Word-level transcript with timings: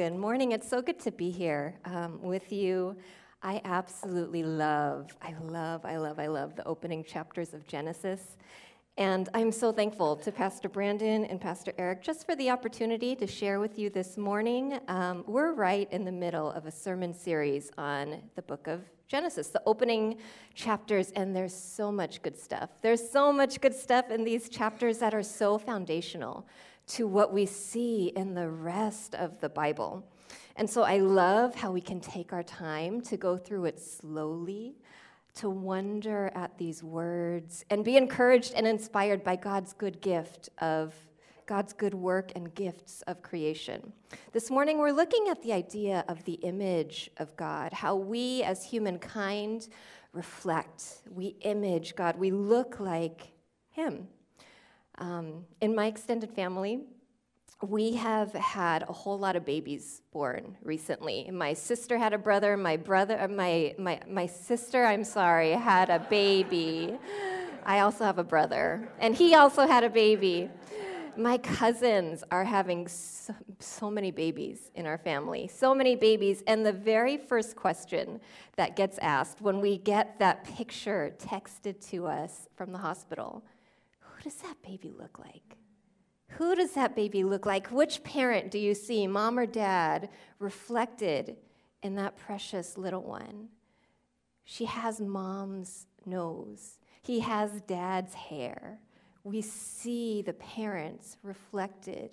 Good 0.00 0.16
morning. 0.16 0.52
It's 0.52 0.66
so 0.66 0.80
good 0.80 0.98
to 1.00 1.12
be 1.12 1.30
here 1.30 1.78
um, 1.84 2.22
with 2.22 2.52
you. 2.52 2.96
I 3.42 3.60
absolutely 3.66 4.42
love, 4.42 5.14
I 5.20 5.34
love, 5.42 5.84
I 5.84 5.98
love, 5.98 6.18
I 6.18 6.26
love 6.26 6.56
the 6.56 6.66
opening 6.66 7.04
chapters 7.04 7.52
of 7.52 7.66
Genesis. 7.66 8.38
And 8.96 9.28
I'm 9.34 9.52
so 9.52 9.72
thankful 9.72 10.16
to 10.16 10.32
Pastor 10.32 10.70
Brandon 10.70 11.26
and 11.26 11.38
Pastor 11.38 11.74
Eric 11.76 12.02
just 12.02 12.24
for 12.24 12.34
the 12.34 12.48
opportunity 12.48 13.14
to 13.14 13.26
share 13.26 13.60
with 13.60 13.78
you 13.78 13.90
this 13.90 14.16
morning. 14.16 14.80
Um, 14.88 15.22
we're 15.26 15.52
right 15.52 15.86
in 15.92 16.06
the 16.06 16.12
middle 16.12 16.50
of 16.50 16.64
a 16.64 16.70
sermon 16.70 17.12
series 17.12 17.70
on 17.76 18.22
the 18.36 18.42
book 18.42 18.68
of 18.68 18.80
Genesis, 19.06 19.48
the 19.48 19.60
opening 19.66 20.16
chapters, 20.54 21.10
and 21.10 21.36
there's 21.36 21.54
so 21.54 21.92
much 21.92 22.22
good 22.22 22.38
stuff. 22.38 22.70
There's 22.80 23.06
so 23.06 23.30
much 23.30 23.60
good 23.60 23.74
stuff 23.74 24.10
in 24.10 24.24
these 24.24 24.48
chapters 24.48 24.96
that 25.00 25.12
are 25.12 25.22
so 25.22 25.58
foundational 25.58 26.46
to 26.88 27.06
what 27.06 27.32
we 27.32 27.46
see 27.46 28.12
in 28.16 28.34
the 28.34 28.48
rest 28.48 29.14
of 29.14 29.40
the 29.40 29.48
Bible. 29.48 30.04
And 30.56 30.68
so 30.68 30.82
I 30.82 30.98
love 30.98 31.54
how 31.54 31.72
we 31.72 31.80
can 31.80 32.00
take 32.00 32.32
our 32.32 32.42
time 32.42 33.00
to 33.02 33.16
go 33.16 33.36
through 33.36 33.66
it 33.66 33.80
slowly 33.80 34.74
to 35.34 35.48
wonder 35.48 36.30
at 36.34 36.58
these 36.58 36.82
words 36.82 37.64
and 37.70 37.84
be 37.84 37.96
encouraged 37.96 38.52
and 38.54 38.66
inspired 38.66 39.22
by 39.22 39.36
God's 39.36 39.72
good 39.72 40.00
gift 40.00 40.48
of 40.58 40.94
God's 41.46 41.72
good 41.72 41.94
work 41.94 42.30
and 42.36 42.54
gifts 42.54 43.02
of 43.08 43.22
creation. 43.22 43.92
This 44.32 44.50
morning, 44.50 44.78
we're 44.78 44.92
looking 44.92 45.26
at 45.28 45.42
the 45.42 45.52
idea 45.52 46.04
of 46.08 46.24
the 46.24 46.34
image 46.34 47.10
of 47.16 47.36
God, 47.36 47.72
how 47.72 47.96
we 47.96 48.42
as 48.44 48.64
humankind 48.64 49.68
reflect, 50.12 50.98
we 51.10 51.36
image 51.40 51.96
God, 51.96 52.16
we 52.16 52.30
look 52.30 52.78
like 52.78 53.32
Him. 53.70 54.06
Um, 55.00 55.46
in 55.62 55.74
my 55.74 55.86
extended 55.86 56.30
family, 56.30 56.82
we 57.62 57.92
have 57.92 58.32
had 58.34 58.82
a 58.82 58.92
whole 58.92 59.18
lot 59.18 59.34
of 59.34 59.46
babies 59.46 60.02
born 60.12 60.58
recently. 60.62 61.30
My 61.32 61.54
sister 61.54 61.96
had 61.96 62.12
a 62.12 62.18
brother, 62.18 62.56
my 62.56 62.76
brother, 62.76 63.18
uh, 63.18 63.28
my, 63.28 63.74
my, 63.78 64.00
my 64.08 64.26
sister, 64.26 64.84
I'm 64.84 65.04
sorry, 65.04 65.52
had 65.52 65.88
a 65.88 65.98
baby. 65.98 66.98
I 67.64 67.80
also 67.80 68.04
have 68.04 68.18
a 68.18 68.24
brother, 68.24 68.88
and 68.98 69.14
he 69.14 69.34
also 69.34 69.66
had 69.66 69.84
a 69.84 69.90
baby. 69.90 70.50
My 71.16 71.38
cousins 71.38 72.22
are 72.30 72.44
having 72.44 72.86
so, 72.86 73.34
so, 73.58 73.90
many 73.90 74.10
babies 74.10 74.70
in 74.74 74.86
our 74.86 74.96
family, 74.96 75.48
so 75.48 75.74
many 75.74 75.96
babies. 75.96 76.42
And 76.46 76.64
the 76.64 76.72
very 76.72 77.18
first 77.18 77.56
question 77.56 78.20
that 78.56 78.76
gets 78.76 78.96
asked 78.98 79.40
when 79.40 79.60
we 79.60 79.76
get 79.78 80.18
that 80.18 80.44
picture 80.44 81.14
texted 81.18 81.86
to 81.90 82.06
us 82.06 82.48
from 82.54 82.72
the 82.72 82.78
hospital 82.78 83.42
who 84.20 84.24
does 84.24 84.40
that 84.42 84.62
baby 84.62 84.92
look 84.98 85.18
like? 85.18 85.56
Who 86.32 86.54
does 86.54 86.72
that 86.72 86.94
baby 86.94 87.24
look 87.24 87.46
like? 87.46 87.68
Which 87.68 88.02
parent 88.02 88.50
do 88.50 88.58
you 88.58 88.74
see, 88.74 89.06
mom 89.06 89.38
or 89.38 89.46
dad, 89.46 90.10
reflected 90.38 91.38
in 91.82 91.94
that 91.94 92.18
precious 92.18 92.76
little 92.76 93.02
one? 93.02 93.48
She 94.44 94.66
has 94.66 95.00
mom's 95.00 95.86
nose, 96.04 96.78
he 97.00 97.20
has 97.20 97.62
dad's 97.62 98.12
hair. 98.12 98.80
We 99.24 99.40
see 99.40 100.22
the 100.22 100.34
parents 100.34 101.16
reflected 101.22 102.10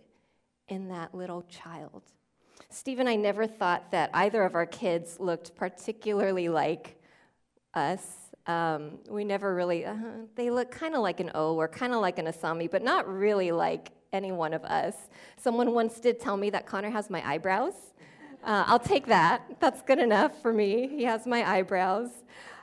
in 0.70 0.88
that 0.90 1.14
little 1.14 1.42
child. 1.44 2.04
Steve 2.70 3.00
and 3.00 3.10
I 3.10 3.16
never 3.16 3.48
thought 3.48 3.92
that 3.92 4.12
either 4.14 4.44
of 4.44 4.56
our 4.56 4.66
kids 4.66 5.20
looked 5.20 5.56
particularly 5.56 6.48
like 6.48 7.02
us 7.74 8.27
um, 8.48 9.00
we 9.10 9.24
never 9.24 9.54
really, 9.54 9.86
uh, 9.86 9.96
they 10.36 10.50
look 10.50 10.72
kind 10.72 10.96
of 10.96 11.02
like 11.02 11.20
an 11.20 11.32
O 11.36 11.56
or 11.56 11.68
kind 11.68 11.94
of 11.94 12.02
like 12.02 12.18
an 12.18 12.26
Asami, 12.26 12.72
but 12.72 12.82
not 12.82 13.08
really 13.08 13.52
like 13.52 13.92
any 14.14 14.32
one 14.32 14.54
of 14.54 14.64
us. 14.64 14.96
Someone 15.38 15.74
once 15.74 16.00
did 16.00 16.20
tell 16.20 16.38
me 16.38 16.50
that 16.50 16.66
Connor 16.66 16.90
has 16.90 17.10
my 17.10 17.28
eyebrows. 17.28 17.74
Uh, 18.44 18.64
I'll 18.68 18.80
take 18.80 19.06
that. 19.08 19.44
That's 19.60 19.82
good 19.82 20.00
enough 20.00 20.42
for 20.42 20.54
me. 20.54 20.88
He 20.88 21.04
has 21.04 21.28
my 21.28 21.48
eyebrows. 21.50 22.10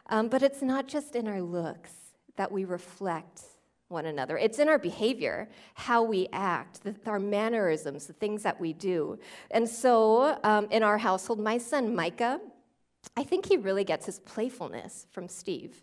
Um, 0.08 0.28
but 0.28 0.42
it's 0.42 0.62
not 0.62 0.88
just 0.88 1.14
in 1.14 1.28
our 1.28 1.42
looks 1.42 1.92
that 2.36 2.50
we 2.50 2.64
reflect 2.64 3.42
one 3.88 4.06
another. 4.06 4.38
It's 4.38 4.58
in 4.58 4.68
our 4.68 4.78
behavior, 4.78 5.48
how 5.74 6.02
we 6.02 6.28
act, 6.32 6.82
the, 6.82 6.94
our 7.06 7.20
mannerisms, 7.20 8.06
the 8.06 8.12
things 8.14 8.42
that 8.42 8.58
we 8.58 8.72
do. 8.72 9.18
And 9.50 9.68
so 9.68 10.38
um, 10.42 10.66
in 10.70 10.82
our 10.82 10.98
household, 10.98 11.38
my 11.38 11.58
son 11.58 11.94
Micah, 11.94 12.40
I 13.16 13.24
think 13.24 13.46
he 13.46 13.56
really 13.56 13.84
gets 13.84 14.06
his 14.06 14.18
playfulness 14.20 15.06
from 15.10 15.28
Steve. 15.28 15.82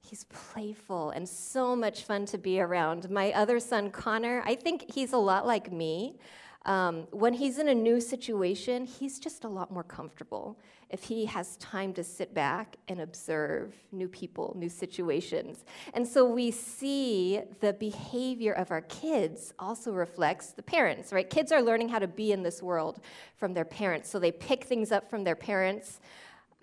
He's 0.00 0.24
playful 0.24 1.10
and 1.10 1.28
so 1.28 1.74
much 1.74 2.04
fun 2.04 2.26
to 2.26 2.38
be 2.38 2.60
around. 2.60 3.08
My 3.10 3.32
other 3.32 3.58
son, 3.58 3.90
Connor, 3.90 4.42
I 4.44 4.54
think 4.54 4.92
he's 4.92 5.12
a 5.12 5.18
lot 5.18 5.46
like 5.46 5.72
me. 5.72 6.18
Um, 6.66 7.06
when 7.10 7.34
he's 7.34 7.58
in 7.58 7.68
a 7.68 7.74
new 7.74 8.00
situation, 8.00 8.86
he's 8.86 9.18
just 9.18 9.44
a 9.44 9.48
lot 9.48 9.70
more 9.70 9.82
comfortable 9.82 10.58
if 10.88 11.02
he 11.02 11.26
has 11.26 11.56
time 11.56 11.92
to 11.94 12.04
sit 12.04 12.32
back 12.32 12.76
and 12.88 13.00
observe 13.00 13.74
new 13.92 14.08
people, 14.08 14.54
new 14.56 14.68
situations. 14.68 15.64
And 15.92 16.06
so 16.06 16.24
we 16.24 16.50
see 16.50 17.40
the 17.60 17.74
behavior 17.74 18.52
of 18.52 18.70
our 18.70 18.82
kids 18.82 19.52
also 19.58 19.92
reflects 19.92 20.52
the 20.52 20.62
parents, 20.62 21.12
right? 21.12 21.28
Kids 21.28 21.52
are 21.52 21.60
learning 21.60 21.90
how 21.90 21.98
to 21.98 22.08
be 22.08 22.32
in 22.32 22.42
this 22.42 22.62
world 22.62 23.00
from 23.36 23.52
their 23.52 23.64
parents. 23.64 24.08
So 24.08 24.18
they 24.18 24.32
pick 24.32 24.64
things 24.64 24.92
up 24.92 25.10
from 25.10 25.24
their 25.24 25.36
parents 25.36 26.00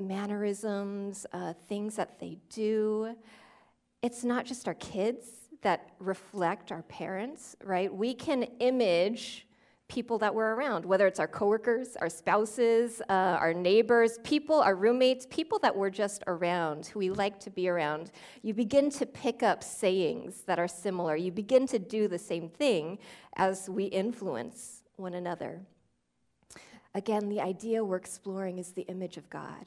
mannerisms, 0.02 1.26
uh, 1.34 1.54
things 1.68 1.96
that 1.96 2.20
they 2.20 2.38
do. 2.50 3.16
It's 4.02 4.24
not 4.24 4.46
just 4.46 4.68
our 4.68 4.74
kids 4.76 5.28
that 5.62 5.92
reflect 6.00 6.72
our 6.72 6.82
parents, 6.84 7.56
right? 7.64 7.94
We 7.94 8.14
can 8.14 8.44
image 8.60 9.48
people 9.88 10.18
that 10.18 10.34
we're 10.34 10.54
around, 10.54 10.86
whether 10.86 11.06
it's 11.06 11.20
our 11.20 11.28
coworkers, 11.28 11.98
our 11.98 12.10
spouses, 12.10 13.02
uh, 13.10 13.12
our 13.12 13.54
neighbors, 13.54 14.20
people, 14.24 14.62
our 14.62 14.74
roommates, 14.74 15.28
people 15.30 15.60
that 15.60 15.76
we're 15.76 15.90
just 15.90 16.24
around, 16.28 16.86
who 16.88 17.00
we 17.00 17.10
like 17.10 17.38
to 17.42 17.50
be 17.50 17.68
around. 17.68 18.10
You 18.42 18.54
begin 18.54 18.90
to 18.92 19.06
pick 19.06 19.44
up 19.44 19.62
sayings 19.62 20.44
that 20.44 20.60
are 20.60 20.68
similar. 20.68 21.18
You 21.18 21.32
begin 21.34 21.68
to 21.68 21.78
do 21.78 22.08
the 22.08 22.18
same 22.18 22.48
thing 22.48 23.00
as 23.36 23.70
we 23.70 23.86
influence 23.86 24.82
one 24.96 25.14
another. 25.14 25.60
Again, 26.96 27.28
the 27.28 27.42
idea 27.42 27.84
we're 27.84 27.98
exploring 27.98 28.60
is 28.60 28.72
the 28.72 28.84
image 28.84 29.18
of 29.18 29.30
God 29.30 29.66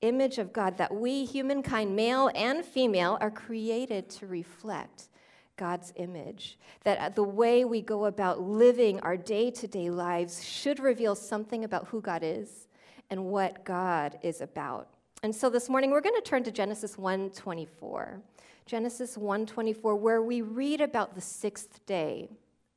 image 0.00 0.38
of 0.38 0.52
God, 0.52 0.78
that 0.78 0.94
we, 0.94 1.24
humankind, 1.24 1.94
male 1.94 2.30
and 2.34 2.64
female, 2.64 3.18
are 3.20 3.30
created 3.30 4.08
to 4.10 4.26
reflect 4.26 5.08
God's 5.56 5.92
image. 5.96 6.58
That 6.84 6.98
uh, 6.98 7.08
the 7.08 7.22
way 7.22 7.64
we 7.64 7.80
go 7.80 8.06
about 8.06 8.40
living 8.40 9.00
our 9.00 9.16
day 9.16 9.50
to 9.52 9.66
day 9.66 9.90
lives 9.90 10.44
should 10.44 10.80
reveal 10.80 11.14
something 11.14 11.64
about 11.64 11.88
who 11.88 12.00
God 12.00 12.22
is 12.22 12.68
and 13.10 13.26
what 13.26 13.64
God 13.64 14.18
is 14.22 14.40
about. 14.40 14.88
And 15.22 15.34
so 15.34 15.48
this 15.48 15.68
morning 15.68 15.90
we're 15.90 16.02
going 16.02 16.14
to 16.14 16.28
turn 16.28 16.44
to 16.44 16.50
Genesis 16.50 16.96
1:24. 16.96 18.20
Genesis 18.66 19.16
1:24 19.16 19.98
where 19.98 20.22
we 20.22 20.42
read 20.42 20.80
about 20.80 21.14
the 21.14 21.20
6th 21.20 21.84
day 21.86 22.28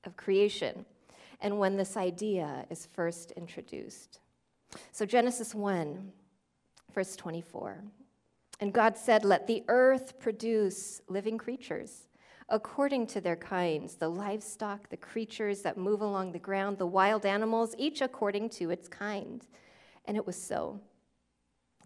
of 0.05 0.15
creation 0.15 0.85
and 1.41 1.59
when 1.59 1.77
this 1.77 1.97
idea 1.97 2.65
is 2.69 2.85
first 2.85 3.31
introduced. 3.31 4.19
So 4.91 5.05
Genesis 5.05 5.53
1 5.53 6.11
Verse 6.93 7.15
24. 7.15 7.83
And 8.59 8.73
God 8.73 8.97
said, 8.97 9.23
Let 9.23 9.47
the 9.47 9.63
earth 9.67 10.19
produce 10.19 11.01
living 11.07 11.37
creatures 11.37 12.07
according 12.49 13.05
to 13.05 13.21
their 13.21 13.35
kinds 13.35 13.95
the 13.95 14.09
livestock, 14.09 14.89
the 14.89 14.97
creatures 14.97 15.61
that 15.61 15.77
move 15.77 16.01
along 16.01 16.31
the 16.31 16.39
ground, 16.39 16.77
the 16.77 16.85
wild 16.85 17.25
animals, 17.25 17.75
each 17.77 18.01
according 18.01 18.49
to 18.49 18.69
its 18.69 18.87
kind. 18.87 19.45
And 20.05 20.17
it 20.17 20.25
was 20.25 20.41
so. 20.41 20.81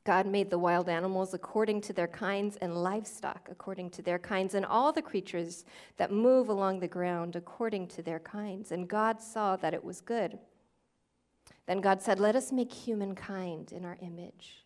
God 0.05 0.25
made 0.25 0.49
the 0.49 0.59
wild 0.59 0.89
animals 0.89 1.33
according 1.33 1.79
to 1.81 1.93
their 1.93 2.07
kinds, 2.07 2.57
and 2.57 2.75
livestock 2.75 3.47
according 3.49 3.89
to 3.91 4.01
their 4.01 4.19
kinds, 4.19 4.53
and 4.53 4.65
all 4.65 4.91
the 4.91 5.01
creatures 5.01 5.63
that 5.97 6.11
move 6.11 6.49
along 6.49 6.79
the 6.79 6.87
ground 6.87 7.37
according 7.37 7.87
to 7.89 8.01
their 8.01 8.19
kinds. 8.19 8.71
And 8.73 8.87
God 8.87 9.21
saw 9.21 9.55
that 9.57 9.73
it 9.73 9.83
was 9.83 10.01
good. 10.01 10.39
Then 11.67 11.79
God 11.79 12.01
said, 12.01 12.19
Let 12.19 12.35
us 12.35 12.51
make 12.51 12.73
humankind 12.73 13.71
in 13.71 13.85
our 13.85 13.97
image 14.01 14.62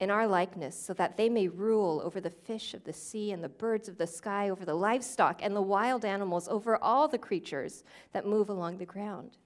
in 0.00 0.10
our 0.10 0.26
likeness, 0.26 0.80
so 0.80 0.94
that 0.94 1.16
they 1.16 1.28
may 1.28 1.48
rule 1.48 2.00
over 2.04 2.20
the 2.20 2.30
fish 2.30 2.72
of 2.72 2.84
the 2.84 2.92
sea 2.92 3.32
and 3.32 3.42
the 3.42 3.48
birds 3.48 3.88
of 3.88 3.98
the 3.98 4.06
sky, 4.06 4.48
over 4.48 4.64
the 4.64 4.74
livestock 4.74 5.40
and 5.42 5.56
the 5.56 5.62
wild 5.62 6.04
animals, 6.04 6.48
over 6.48 6.76
all 6.82 7.08
the 7.08 7.18
creatures 7.18 7.82
that 8.12 8.26
move 8.26 8.48
along 8.48 8.78
the 8.78 8.86
ground. 8.86 9.38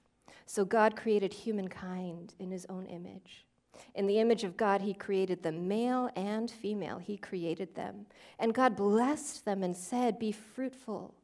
So 0.44 0.64
God 0.64 0.96
created 0.96 1.32
humankind 1.32 2.34
in 2.38 2.50
his 2.50 2.66
own 2.69 2.87
image. 2.87 3.46
In 3.94 4.06
the 4.06 4.19
image 4.19 4.44
of 4.44 4.56
God, 4.58 4.82
he 4.82 4.93
created 4.93 5.43
them, 5.43 5.66
male 5.66 6.10
and 6.14 6.50
female, 6.50 6.98
he 6.98 7.16
created 7.16 7.75
them. 7.75 8.06
And 8.38 8.52
God 8.52 8.76
blessed 8.76 9.46
them 9.46 9.62
and 9.62 9.75
said, 9.75 10.19
Be 10.19 10.32
fruitful, 10.32 11.14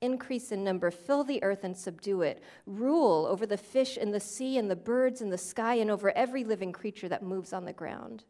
increase 0.00 0.50
in 0.50 0.64
number, 0.64 0.90
fill 0.90 1.24
the 1.24 1.42
earth 1.42 1.64
and 1.64 1.76
subdue 1.76 2.22
it, 2.22 2.42
rule 2.66 3.26
over 3.26 3.44
the 3.44 3.58
fish 3.58 3.98
in 3.98 4.12
the 4.12 4.20
sea 4.20 4.56
and 4.56 4.70
the 4.70 4.76
birds 4.76 5.20
in 5.20 5.28
the 5.28 5.38
sky, 5.38 5.74
and 5.74 5.90
over 5.90 6.16
every 6.16 6.44
living 6.44 6.72
creature 6.72 7.08
that 7.08 7.22
moves 7.22 7.52
on 7.52 7.66
the 7.66 7.72
ground. 7.72 8.24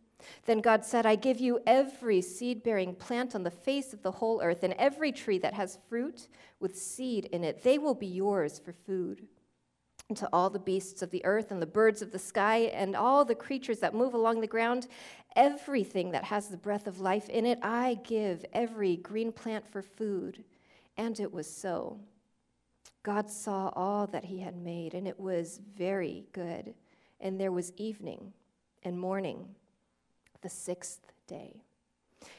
Then 0.47 0.61
God 0.61 0.85
said, 0.85 1.07
I 1.07 1.15
give 1.17 1.41
you 1.41 1.61
every 1.67 2.21
seed 2.21 2.63
bearing 2.63 2.95
plant 2.95 3.35
on 3.35 3.43
the 3.43 3.51
face 3.51 3.93
of 3.93 4.03
the 4.03 4.11
whole 4.13 4.41
earth, 4.43 4.63
and 4.63 4.75
every 4.75 5.13
tree 5.13 5.39
that 5.39 5.55
has 5.55 5.79
fruit 5.89 6.29
with 6.59 6.77
seed 6.77 7.27
in 7.27 7.45
it. 7.45 7.63
They 7.63 7.79
will 7.79 7.95
be 7.95 8.07
yours 8.07 8.59
for 8.59 8.73
food. 8.73 9.29
and 10.11 10.17
to 10.17 10.29
all 10.33 10.51
the 10.51 10.59
beasts 10.59 11.03
of 11.03 11.11
the 11.13 11.25
earth 11.25 11.53
and 11.53 11.63
the 11.63 11.67
birds 11.67 12.03
of 12.03 12.11
the 12.11 12.19
sky 12.19 12.71
and 12.75 12.97
all 12.97 13.25
the 13.25 13.35
creatures 13.35 13.79
that 13.79 13.95
move 13.95 14.13
along 14.13 14.41
the 14.41 14.47
ground, 14.47 14.89
everything 15.37 16.11
that 16.11 16.25
has 16.25 16.49
the 16.49 16.57
breath 16.57 16.89
of 16.89 17.01
life 17.01 17.29
in 17.29 17.47
it, 17.47 17.61
I 17.63 17.97
give 18.03 18.45
every 18.53 18.97
green 18.97 19.31
plant 19.31 19.65
for 19.71 19.83
food. 19.83 20.43
And 20.97 21.19
it 21.21 21.33
was 21.33 21.49
so. 21.49 22.01
God 23.05 23.31
saw 23.31 23.69
all 23.77 24.09
that 24.09 24.25
he 24.25 24.41
had 24.41 24.57
made, 24.57 24.95
and 24.95 25.07
it 25.07 25.19
was 25.19 25.61
very 25.79 26.27
good. 26.33 26.75
And 27.21 27.41
there 27.41 27.53
was 27.53 27.73
evening 27.77 28.33
and 28.83 28.99
morning, 28.99 29.47
the 30.43 30.49
sixth 30.49 31.13
day. 31.27 31.63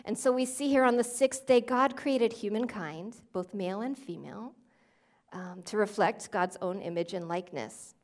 And 0.06 0.18
so 0.18 0.32
we 0.32 0.46
see 0.46 0.68
here 0.68 0.84
on 0.84 0.98
the 0.98 1.04
sixth 1.04 1.46
day, 1.46 1.62
God 1.62 1.96
created 1.96 2.34
humankind, 2.34 3.18
both 3.34 3.54
male 3.54 3.82
and 3.82 3.98
female, 3.98 4.54
um, 5.34 5.62
to 5.66 5.78
reflect 5.78 6.32
God's 6.32 6.58
own 6.62 6.82
image 6.82 7.14
and 7.14 7.28
likeness. 7.28 7.96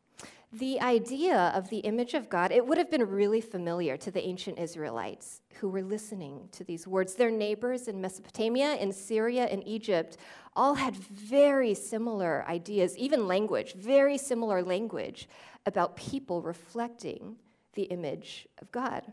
The 0.53 0.79
idea 0.79 1.51
of 1.53 1.69
the 1.69 1.79
image 1.79 2.13
of 2.13 2.29
God, 2.29 2.53
it 2.53 2.65
would 2.65 2.77
have 2.77 2.89
been 2.89 3.07
really 3.07 3.41
familiar 3.41 3.97
to 3.97 4.09
the 4.09 4.25
ancient 4.25 4.57
Israelites 4.57 5.41
who 5.59 5.67
were 5.67 5.81
listening 5.81 6.47
to 6.53 6.63
these 6.63 6.87
words. 6.87 7.15
Their 7.15 7.31
neighbors 7.31 7.89
in 7.89 7.99
Mesopotamia, 7.99 8.75
in 8.75 8.93
Syria, 8.93 9.47
in 9.47 9.61
Egypt, 9.63 10.15
all 10.55 10.75
had 10.75 10.95
very 10.95 11.73
similar 11.73 12.45
ideas, 12.47 12.97
even 12.97 13.27
language, 13.27 13.73
very 13.73 14.17
similar 14.17 14.63
language 14.63 15.27
about 15.65 15.97
people 15.97 16.41
reflecting 16.41 17.35
the 17.73 17.83
image 17.83 18.47
of 18.61 18.71
God. 18.71 19.03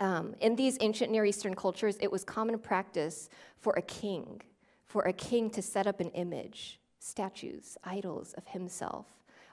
Um, 0.00 0.34
in 0.40 0.56
these 0.56 0.78
ancient 0.80 1.10
Near 1.10 1.24
Eastern 1.24 1.54
cultures, 1.54 1.96
it 2.00 2.10
was 2.10 2.24
common 2.24 2.58
practice 2.58 3.28
for 3.58 3.72
a 3.74 3.82
king, 3.82 4.40
for 4.86 5.02
a 5.02 5.12
king 5.12 5.50
to 5.50 5.62
set 5.62 5.86
up 5.86 6.00
an 6.00 6.10
image, 6.10 6.80
statues, 6.98 7.76
idols 7.84 8.32
of 8.34 8.46
himself 8.48 9.06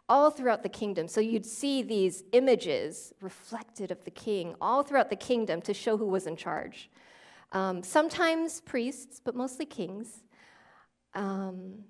all 0.10 0.32
throughout 0.32 0.64
the 0.64 0.70
kingdom. 0.70 1.08
So 1.08 1.22
you'd 1.22 1.46
see 1.46 1.84
these 1.84 2.24
images 2.32 3.14
reflected 3.22 3.92
of 3.92 4.04
the 4.04 4.12
king 4.12 4.56
all 4.60 4.82
throughout 4.82 5.12
the 5.12 5.16
kingdom 5.16 5.62
to 5.62 5.74
show 5.74 5.98
who 5.98 6.08
was 6.08 6.26
in 6.26 6.36
charge. 6.36 6.90
Um, 7.52 7.84
sometimes 7.84 8.62
priests, 8.62 9.22
but 9.24 9.36
mostly 9.36 9.66
kings. 9.66 10.24
Um, 11.14 11.84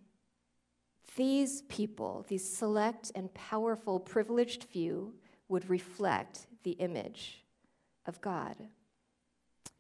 these 1.16 1.64
people, 1.64 2.26
these 2.28 2.48
select 2.48 3.12
and 3.16 3.34
powerful, 3.34 4.00
privileged 4.00 4.66
few, 4.66 5.14
would 5.48 5.70
reflect 5.70 6.46
the 6.64 6.72
image 6.72 7.44
of 8.06 8.22
God. 8.22 8.56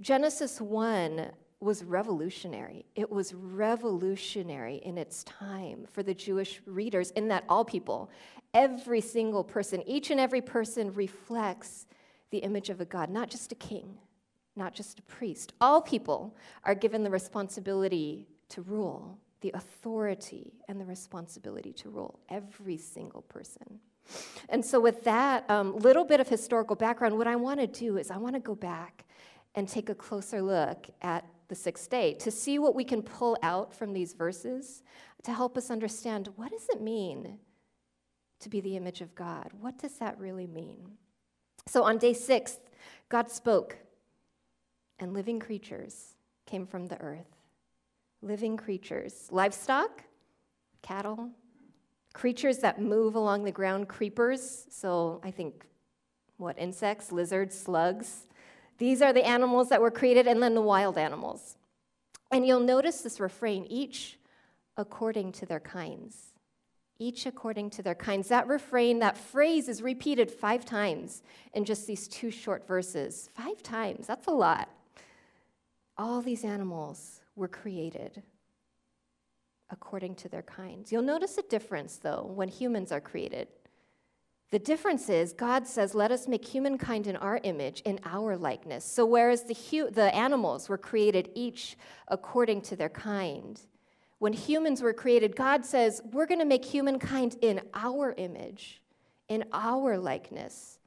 Genesis 0.01 0.61
1 0.61 1.31
was 1.59 1.83
revolutionary. 1.83 2.85
It 2.95 3.11
was 3.11 3.33
revolutionary 3.33 4.77
in 4.77 4.97
its 4.97 5.23
time 5.25 5.85
for 5.91 6.03
the 6.03 6.13
Jewish 6.13 6.61
readers, 6.65 7.11
in 7.11 7.27
that 7.27 7.43
all 7.49 7.65
people, 7.65 8.09
every 8.53 9.01
single 9.01 9.43
person, 9.43 9.83
each 9.85 10.09
and 10.09 10.19
every 10.19 10.41
person 10.41 10.93
reflects 10.93 11.85
the 12.31 12.37
image 12.39 12.69
of 12.69 12.79
a 12.79 12.85
God, 12.85 13.09
not 13.09 13.29
just 13.29 13.51
a 13.51 13.55
king, 13.55 13.97
not 14.55 14.73
just 14.73 14.99
a 14.99 15.03
priest. 15.03 15.53
All 15.59 15.81
people 15.81 16.35
are 16.63 16.75
given 16.75 17.03
the 17.03 17.09
responsibility 17.09 18.27
to 18.49 18.61
rule, 18.61 19.17
the 19.41 19.51
authority 19.53 20.53
and 20.67 20.79
the 20.79 20.85
responsibility 20.85 21.73
to 21.73 21.89
rule, 21.89 22.19
every 22.29 22.77
single 22.77 23.23
person. 23.23 23.79
And 24.49 24.63
so, 24.63 24.79
with 24.79 25.03
that 25.03 25.49
um, 25.49 25.75
little 25.77 26.03
bit 26.03 26.19
of 26.19 26.27
historical 26.27 26.75
background, 26.75 27.17
what 27.17 27.27
I 27.27 27.35
want 27.35 27.59
to 27.59 27.67
do 27.67 27.97
is 27.97 28.11
I 28.11 28.17
want 28.17 28.35
to 28.35 28.39
go 28.39 28.55
back 28.55 29.05
and 29.55 29.67
take 29.67 29.89
a 29.89 29.95
closer 29.95 30.41
look 30.41 30.87
at 31.01 31.25
the 31.47 31.55
sixth 31.55 31.89
day 31.89 32.13
to 32.13 32.31
see 32.31 32.59
what 32.59 32.75
we 32.75 32.83
can 32.83 33.01
pull 33.01 33.37
out 33.41 33.73
from 33.73 33.93
these 33.93 34.13
verses 34.13 34.83
to 35.23 35.33
help 35.33 35.57
us 35.57 35.69
understand 35.71 36.29
what 36.35 36.51
does 36.51 36.67
it 36.69 36.81
mean 36.81 37.39
to 38.39 38.49
be 38.49 38.61
the 38.61 38.77
image 38.77 39.01
of 39.01 39.13
God? 39.15 39.51
What 39.59 39.77
does 39.77 39.97
that 39.97 40.17
really 40.19 40.47
mean? 40.47 40.91
So 41.67 41.83
on 41.83 41.97
day 41.97 42.13
six, 42.13 42.57
God 43.09 43.29
spoke, 43.29 43.77
and 44.99 45.13
living 45.13 45.39
creatures 45.39 46.15
came 46.45 46.65
from 46.65 46.87
the 46.87 46.99
earth. 47.01 47.35
Living 48.21 48.57
creatures, 48.57 49.27
livestock, 49.31 50.03
cattle, 50.81 51.29
creatures 52.19 52.57
that 52.57 52.81
move 52.81 53.15
along 53.15 53.45
the 53.45 53.51
ground, 53.51 53.87
creepers. 53.87 54.65
So 54.69 55.21
I 55.23 55.31
think 55.31 55.63
what, 56.35 56.59
insects, 56.59 57.13
lizards, 57.13 57.57
slugs, 57.57 58.27
these 58.77 59.01
are 59.01 59.13
the 59.13 59.25
animals 59.25 59.69
that 59.69 59.81
were 59.81 59.89
created, 59.89 60.27
and 60.27 60.43
then 60.43 60.53
the 60.53 60.61
wild 60.61 60.97
animals. 60.97 61.55
And 62.29 62.45
you'll 62.45 62.59
notice 62.59 62.99
this 63.01 63.21
refrain 63.21 63.65
each 63.69 64.19
according 64.75 65.31
to 65.33 65.45
their 65.45 65.61
kinds. 65.61 66.33
Each 66.99 67.25
according 67.25 67.69
to 67.71 67.81
their 67.81 67.95
kinds. 67.95 68.27
That 68.27 68.47
refrain, 68.47 68.99
that 68.99 69.17
phrase 69.17 69.69
is 69.69 69.81
repeated 69.81 70.29
five 70.29 70.65
times 70.65 71.23
in 71.53 71.63
just 71.63 71.87
these 71.87 72.09
two 72.09 72.31
short 72.31 72.67
verses. 72.67 73.29
Five 73.33 73.63
times, 73.63 74.07
that's 74.07 74.27
a 74.27 74.31
lot. 74.31 74.67
All 75.97 76.21
these 76.21 76.43
animals 76.43 77.21
were 77.37 77.47
created 77.47 78.23
according 79.69 80.15
to 80.15 80.29
their 80.29 80.41
kinds. 80.41 80.91
You'll 80.91 81.01
notice 81.01 81.37
a 81.37 81.43
difference, 81.43 81.97
though, 81.97 82.31
when 82.33 82.47
humans 82.47 82.91
are 82.91 83.01
created. 83.01 83.47
The 84.51 84.59
difference 84.59 85.09
is 85.09 85.31
God 85.33 85.67
says, 85.67 85.93
Let 85.93 86.11
us 86.11 86.27
make 86.27 86.45
humankind 86.45 87.05
in 87.05 87.15
our 87.15 87.39
image, 87.43 87.81
in 87.85 87.99
our 88.03 88.35
likeness. 88.35 88.83
So, 88.83 89.05
whereas 89.05 89.43
the, 89.43 89.53
hu- 89.53 89.91
the 89.91 90.13
animals 90.15 90.69
were 90.69 90.77
created 90.77 91.29
each 91.35 91.77
according 92.07 92.61
to 92.63 92.75
their 92.75 92.89
kind, 92.89 93.59
when 94.17 94.33
humans 94.33 94.81
were 94.81 94.93
created, 94.93 95.35
God 95.35 95.65
says, 95.65 96.01
We're 96.11 96.25
going 96.25 96.39
to 96.39 96.45
make 96.45 96.65
humankind 96.65 97.37
in 97.41 97.61
our 97.73 98.13
image, 98.13 98.81
in 99.27 99.45
our 99.53 99.97
likeness. 99.97 100.79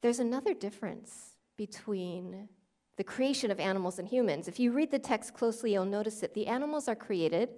There's 0.00 0.18
another 0.18 0.54
difference 0.54 1.34
between 1.56 2.48
the 2.96 3.04
creation 3.04 3.50
of 3.50 3.58
animals 3.58 3.98
and 3.98 4.08
humans. 4.08 4.48
If 4.48 4.60
you 4.60 4.72
read 4.72 4.90
the 4.90 4.98
text 4.98 5.34
closely, 5.34 5.72
you'll 5.72 5.84
notice 5.84 6.20
that 6.20 6.34
the 6.34 6.46
animals 6.46 6.88
are 6.88 6.94
created, 6.94 7.50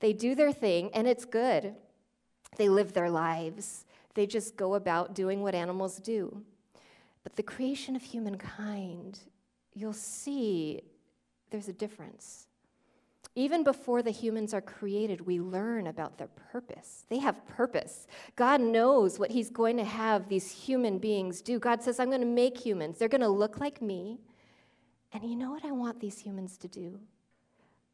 they 0.00 0.12
do 0.12 0.34
their 0.34 0.52
thing, 0.52 0.90
and 0.94 1.06
it's 1.06 1.24
good. 1.24 1.74
They 2.56 2.68
live 2.68 2.92
their 2.92 3.10
lives. 3.10 3.84
They 4.14 4.26
just 4.26 4.56
go 4.56 4.74
about 4.74 5.14
doing 5.14 5.42
what 5.42 5.54
animals 5.54 5.96
do. 5.96 6.42
But 7.22 7.36
the 7.36 7.42
creation 7.42 7.94
of 7.94 8.02
humankind, 8.02 9.20
you'll 9.74 9.92
see 9.92 10.80
there's 11.50 11.68
a 11.68 11.72
difference. 11.72 12.46
Even 13.34 13.62
before 13.62 14.02
the 14.02 14.10
humans 14.10 14.54
are 14.54 14.60
created, 14.60 15.20
we 15.20 15.40
learn 15.40 15.86
about 15.86 16.18
their 16.18 16.28
purpose. 16.50 17.04
They 17.08 17.18
have 17.18 17.46
purpose. 17.46 18.06
God 18.34 18.60
knows 18.60 19.18
what 19.18 19.30
He's 19.30 19.50
going 19.50 19.76
to 19.76 19.84
have 19.84 20.28
these 20.28 20.50
human 20.50 20.98
beings 20.98 21.40
do. 21.40 21.58
God 21.58 21.82
says, 21.82 22.00
I'm 22.00 22.08
going 22.08 22.20
to 22.20 22.26
make 22.26 22.58
humans. 22.58 22.98
They're 22.98 23.08
going 23.08 23.20
to 23.20 23.28
look 23.28 23.60
like 23.60 23.80
me. 23.80 24.18
And 25.12 25.24
you 25.24 25.36
know 25.36 25.50
what 25.50 25.64
I 25.64 25.72
want 25.72 26.00
these 26.00 26.18
humans 26.18 26.58
to 26.58 26.68
do? 26.68 27.00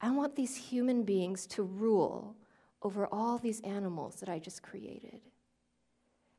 I 0.00 0.10
want 0.10 0.36
these 0.36 0.56
human 0.56 1.04
beings 1.04 1.46
to 1.48 1.62
rule 1.62 2.36
over 2.82 3.06
all 3.10 3.38
these 3.38 3.60
animals 3.60 4.16
that 4.16 4.28
I 4.28 4.38
just 4.38 4.62
created. 4.62 5.20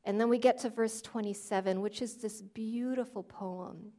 And 0.04 0.20
then 0.20 0.28
we 0.28 0.38
get 0.38 0.60
to 0.60 0.70
verse 0.70 1.02
27, 1.02 1.80
which 1.80 2.00
is 2.00 2.14
this 2.14 2.40
beautiful 2.40 3.24
poem. 3.24 3.92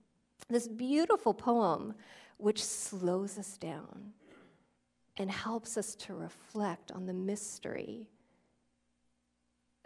This 0.50 0.68
beautiful 0.68 1.34
poem 1.34 1.96
which 2.38 2.64
slows 2.64 3.38
us 3.38 3.58
down 3.58 4.14
and 5.18 5.30
helps 5.30 5.78
us 5.78 5.96
to 5.96 6.14
reflect 6.14 6.92
on 6.92 7.06
the 7.06 7.14
mystery 7.14 8.08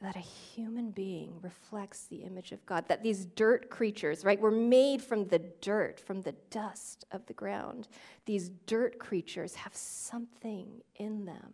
that 0.01 0.15
a 0.15 0.19
human 0.19 0.89
being 0.89 1.33
reflects 1.41 2.05
the 2.05 2.23
image 2.23 2.51
of 2.51 2.65
God, 2.65 2.87
that 2.87 3.03
these 3.03 3.25
dirt 3.25 3.69
creatures, 3.69 4.25
right, 4.25 4.39
were 4.39 4.51
made 4.51 5.01
from 5.01 5.27
the 5.27 5.39
dirt, 5.39 5.99
from 5.99 6.21
the 6.21 6.33
dust 6.49 7.05
of 7.11 7.25
the 7.27 7.33
ground. 7.33 7.87
These 8.25 8.49
dirt 8.65 8.97
creatures 8.97 9.55
have 9.55 9.75
something 9.75 10.81
in 10.95 11.25
them 11.25 11.53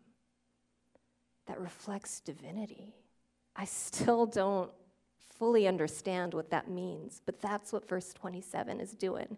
that 1.46 1.60
reflects 1.60 2.22
divinity. 2.22 2.96
I 3.56 3.66
still 3.66 4.26
don't 4.26 4.72
fully 5.38 5.68
understand 5.68 6.34
what 6.34 6.50
that 6.52 6.70
means, 6.70 7.22
but 7.26 7.42
that's 7.42 7.74
what 7.74 7.88
verse 7.88 8.14
27 8.14 8.80
is 8.80 8.92
doing. 8.92 9.38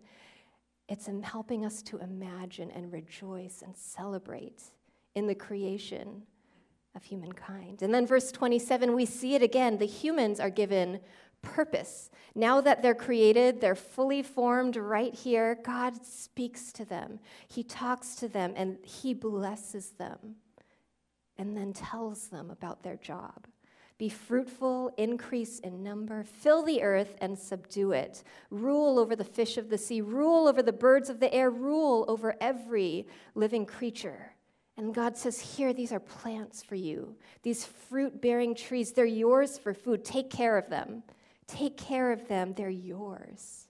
It's 0.87 1.09
helping 1.23 1.65
us 1.65 1.81
to 1.83 1.97
imagine 1.97 2.71
and 2.71 2.91
rejoice 2.91 3.63
and 3.65 3.75
celebrate 3.75 4.63
in 5.15 5.27
the 5.27 5.35
creation 5.35 6.23
of 6.99 7.05
humankind. 7.05 7.81
And 7.81 7.93
then, 7.93 8.05
verse 8.05 8.29
27, 8.29 8.93
we 8.93 9.05
see 9.05 9.33
it 9.33 9.41
again. 9.41 9.77
The 9.77 9.85
humans 9.85 10.41
are 10.41 10.49
given 10.49 10.99
purpose. 11.41 12.09
Now 12.35 12.59
that 12.59 12.81
they're 12.81 12.93
created, 12.93 13.61
they're 13.61 13.73
fully 13.73 14.21
formed 14.21 14.75
right 14.75 15.13
here. 15.13 15.57
God 15.63 16.05
speaks 16.05 16.73
to 16.73 16.83
them, 16.83 17.19
He 17.47 17.63
talks 17.63 18.15
to 18.15 18.27
them, 18.27 18.53
and 18.57 18.77
He 18.83 19.13
blesses 19.13 19.91
them 19.91 20.35
and 21.37 21.55
then 21.55 21.71
tells 21.71 22.27
them 22.27 22.51
about 22.51 22.83
their 22.83 22.97
job. 22.97 23.47
Be 23.97 24.09
fruitful, 24.09 24.91
increase 24.97 25.59
in 25.59 25.81
number, 25.81 26.25
fill 26.25 26.63
the 26.63 26.81
earth 26.83 27.15
and 27.21 27.39
subdue 27.39 27.93
it. 27.93 28.23
Rule 28.49 28.99
over 28.99 29.15
the 29.15 29.23
fish 29.23 29.57
of 29.57 29.69
the 29.69 29.77
sea, 29.77 30.01
rule 30.01 30.49
over 30.49 30.61
the 30.61 30.73
birds 30.73 31.09
of 31.09 31.21
the 31.21 31.33
air, 31.33 31.49
rule 31.49 32.03
over 32.09 32.35
every 32.41 33.07
living 33.35 33.65
creature. 33.65 34.33
And 34.79 34.95
God 34.95 35.17
says, 35.17 35.41
Here, 35.41 35.73
these 35.73 35.91
are 35.91 35.99
plants 35.99 36.63
for 36.63 36.75
you. 36.75 37.17
These 37.43 37.65
fruit 37.65 38.21
bearing 38.21 38.55
trees, 38.55 38.93
they're 38.93 39.05
yours 39.05 39.57
for 39.57 39.73
food. 39.73 40.05
Take 40.05 40.29
care 40.29 40.57
of 40.57 40.69
them. 40.69 41.03
Take 41.47 41.75
care 41.75 42.13
of 42.13 42.29
them. 42.29 42.53
They're 42.55 42.69
yours. 42.69 43.67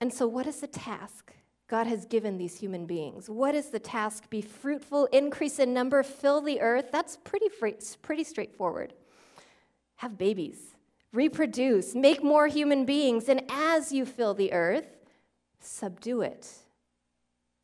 And 0.00 0.10
so, 0.10 0.26
what 0.26 0.46
is 0.46 0.60
the 0.60 0.68
task 0.68 1.34
God 1.68 1.86
has 1.86 2.06
given 2.06 2.38
these 2.38 2.58
human 2.58 2.86
beings? 2.86 3.28
What 3.28 3.54
is 3.54 3.68
the 3.68 3.78
task? 3.78 4.30
Be 4.30 4.40
fruitful, 4.40 5.04
increase 5.12 5.58
in 5.58 5.74
number, 5.74 6.02
fill 6.02 6.40
the 6.40 6.62
earth. 6.62 6.86
That's 6.90 7.18
pretty, 7.18 7.48
pretty 8.00 8.24
straightforward. 8.24 8.94
Have 9.96 10.16
babies, 10.16 10.76
reproduce, 11.12 11.94
make 11.94 12.24
more 12.24 12.46
human 12.46 12.86
beings, 12.86 13.28
and 13.28 13.42
as 13.50 13.92
you 13.92 14.06
fill 14.06 14.32
the 14.32 14.50
earth, 14.54 14.96
subdue 15.60 16.22
it. 16.22 16.54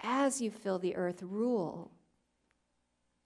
As 0.01 0.43
you 0.43 0.51
fill 0.51 0.79
the 0.79 0.97
earth, 0.97 1.23
rule 1.23 1.91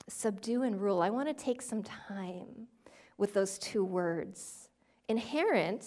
subdue 0.08 0.62
and 0.62 0.80
rule, 0.80 1.02
I 1.02 1.10
want 1.10 1.28
to 1.28 1.34
take 1.34 1.62
some 1.62 1.82
time 1.82 2.66
with 3.16 3.34
those 3.34 3.58
two 3.58 3.84
words. 3.84 4.68
Inherent 5.08 5.86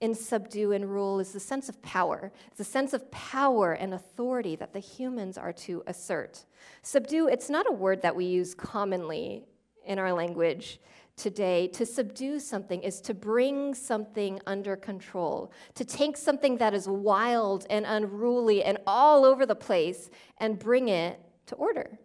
in 0.00 0.14
subdue 0.14 0.72
and 0.72 0.90
rule 0.90 1.20
is 1.20 1.32
the 1.32 1.40
sense 1.40 1.68
of 1.68 1.80
power. 1.80 2.32
It's 2.50 2.60
a 2.60 2.64
sense 2.64 2.92
of 2.92 3.10
power 3.10 3.72
and 3.72 3.94
authority 3.94 4.56
that 4.56 4.72
the 4.72 4.80
humans 4.80 5.38
are 5.38 5.52
to 5.52 5.82
assert. 5.86 6.44
Subdue, 6.82 7.28
it's 7.28 7.48
not 7.48 7.68
a 7.68 7.72
word 7.72 8.02
that 8.02 8.16
we 8.16 8.24
use 8.24 8.54
commonly 8.54 9.44
in 9.86 9.98
our 9.98 10.12
language 10.12 10.80
today. 11.16 11.68
To 11.68 11.86
subdue 11.86 12.40
something 12.40 12.82
is 12.82 13.00
to 13.02 13.14
bring 13.14 13.74
something 13.74 14.40
under 14.46 14.74
control, 14.74 15.52
to 15.74 15.84
take 15.84 16.16
something 16.16 16.56
that 16.56 16.74
is 16.74 16.88
wild 16.88 17.66
and 17.70 17.86
unruly 17.86 18.64
and 18.64 18.78
all 18.86 19.24
over 19.24 19.46
the 19.46 19.54
place 19.54 20.10
and 20.38 20.58
bring 20.58 20.88
it 20.88 21.20
to 21.46 21.54
order. 21.54 21.98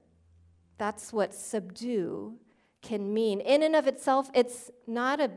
That's 0.78 1.12
what 1.12 1.34
subdue 1.34 2.36
can 2.82 3.14
mean. 3.14 3.40
In 3.42 3.64
and 3.64 3.76
of 3.76 3.88
itself, 3.88 4.30
it's 4.34 4.72
not 4.86 5.20
a 5.20 5.32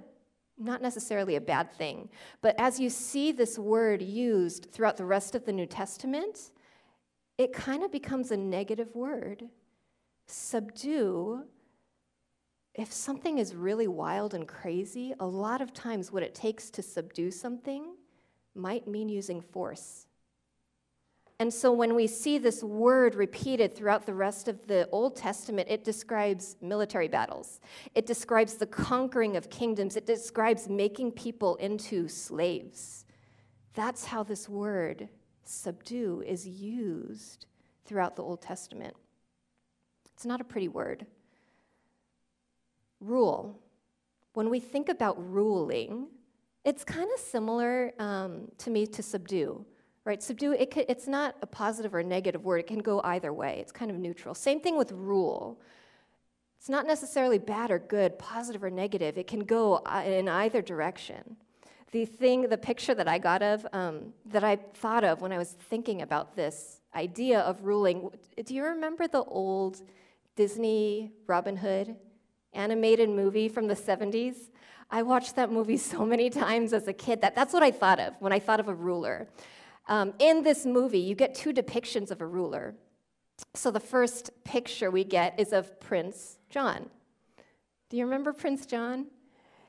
not 0.60 0.82
necessarily 0.82 1.36
a 1.36 1.40
bad 1.40 1.72
thing. 1.72 2.10
But 2.42 2.54
as 2.58 2.78
you 2.78 2.90
see 2.90 3.32
this 3.32 3.58
word 3.58 4.02
used 4.02 4.70
throughout 4.70 4.98
the 4.98 5.06
rest 5.06 5.34
of 5.34 5.46
the 5.46 5.52
New 5.52 5.64
Testament, 5.64 6.50
it 7.38 7.54
kind 7.54 7.82
of 7.82 7.90
becomes 7.90 8.30
a 8.30 8.36
negative 8.36 8.94
word. 8.94 9.48
Subdue, 10.26 11.44
if 12.74 12.92
something 12.92 13.38
is 13.38 13.54
really 13.54 13.88
wild 13.88 14.34
and 14.34 14.46
crazy, 14.46 15.14
a 15.18 15.26
lot 15.26 15.62
of 15.62 15.72
times 15.72 16.12
what 16.12 16.22
it 16.22 16.34
takes 16.34 16.68
to 16.70 16.82
subdue 16.82 17.30
something 17.30 17.94
might 18.54 18.86
mean 18.86 19.08
using 19.08 19.40
force. 19.40 20.06
And 21.40 21.52
so 21.52 21.72
when 21.72 21.94
we 21.94 22.06
see 22.06 22.36
this 22.36 22.62
word 22.62 23.14
repeated 23.14 23.74
throughout 23.74 24.04
the 24.04 24.12
rest 24.12 24.46
of 24.46 24.66
the 24.66 24.86
Old 24.92 25.16
Testament, 25.16 25.70
it 25.70 25.84
describes 25.84 26.56
military 26.60 27.08
battles. 27.08 27.60
It 27.94 28.04
describes 28.04 28.54
the 28.54 28.66
conquering 28.66 29.38
of 29.38 29.48
kingdoms. 29.48 29.96
It 29.96 30.04
describes 30.04 30.68
making 30.68 31.12
people 31.12 31.56
into 31.56 32.08
slaves. 32.08 33.06
That's 33.72 34.04
how 34.04 34.22
this 34.22 34.50
word, 34.50 35.08
subdue, 35.42 36.22
is 36.26 36.46
used 36.46 37.46
throughout 37.86 38.16
the 38.16 38.22
Old 38.22 38.42
Testament. 38.42 38.94
It's 40.12 40.26
not 40.26 40.42
a 40.42 40.44
pretty 40.44 40.68
word. 40.68 41.06
Rule. 43.00 43.58
When 44.34 44.50
we 44.50 44.60
think 44.60 44.90
about 44.90 45.16
ruling, 45.32 46.08
it's 46.66 46.84
kind 46.84 47.08
of 47.14 47.18
similar 47.18 47.94
um, 47.98 48.48
to 48.58 48.68
me 48.68 48.86
to 48.88 49.02
subdue 49.02 49.64
right? 50.04 50.22
Subdue, 50.22 50.52
it 50.52 50.72
it's 50.88 51.06
not 51.06 51.36
a 51.42 51.46
positive 51.46 51.94
or 51.94 52.02
negative 52.02 52.44
word. 52.44 52.60
It 52.60 52.66
can 52.66 52.78
go 52.78 53.00
either 53.04 53.32
way. 53.32 53.58
It's 53.60 53.72
kind 53.72 53.90
of 53.90 53.98
neutral. 53.98 54.34
Same 54.34 54.60
thing 54.60 54.76
with 54.78 54.92
rule. 54.92 55.60
It's 56.58 56.68
not 56.68 56.86
necessarily 56.86 57.38
bad 57.38 57.70
or 57.70 57.78
good, 57.78 58.18
positive 58.18 58.62
or 58.62 58.70
negative. 58.70 59.16
It 59.16 59.26
can 59.26 59.40
go 59.40 59.76
uh, 59.86 60.02
in 60.04 60.28
either 60.28 60.60
direction. 60.60 61.36
The 61.92 62.04
thing, 62.04 62.42
the 62.42 62.58
picture 62.58 62.94
that 62.94 63.08
I 63.08 63.18
got 63.18 63.42
of, 63.42 63.66
um, 63.72 64.12
that 64.26 64.44
I 64.44 64.56
thought 64.56 65.02
of 65.02 65.22
when 65.22 65.32
I 65.32 65.38
was 65.38 65.52
thinking 65.52 66.02
about 66.02 66.36
this 66.36 66.80
idea 66.94 67.40
of 67.40 67.64
ruling, 67.64 68.10
do 68.44 68.54
you 68.54 68.64
remember 68.64 69.08
the 69.08 69.24
old 69.24 69.80
Disney 70.36 71.12
Robin 71.26 71.56
Hood 71.56 71.96
animated 72.52 73.08
movie 73.08 73.48
from 73.48 73.66
the 73.66 73.74
70s? 73.74 74.50
I 74.90 75.02
watched 75.02 75.36
that 75.36 75.50
movie 75.50 75.76
so 75.92 76.04
many 76.04 76.30
times 76.30 76.72
as 76.72 76.86
a 76.88 76.92
kid 76.92 77.22
that 77.22 77.34
that's 77.34 77.52
what 77.52 77.62
I 77.62 77.70
thought 77.70 78.00
of 78.00 78.14
when 78.20 78.32
I 78.32 78.38
thought 78.38 78.60
of 78.60 78.68
a 78.68 78.74
ruler. 78.74 79.28
Um, 79.90 80.14
in 80.20 80.44
this 80.44 80.64
movie, 80.64 81.00
you 81.00 81.16
get 81.16 81.34
two 81.34 81.52
depictions 81.52 82.12
of 82.12 82.20
a 82.20 82.26
ruler. 82.26 82.76
So 83.54 83.72
the 83.72 83.80
first 83.80 84.30
picture 84.44 84.88
we 84.88 85.02
get 85.02 85.38
is 85.38 85.52
of 85.52 85.80
Prince 85.80 86.38
John. 86.48 86.88
Do 87.88 87.96
you 87.96 88.04
remember 88.04 88.32
Prince 88.32 88.66
John? 88.66 89.06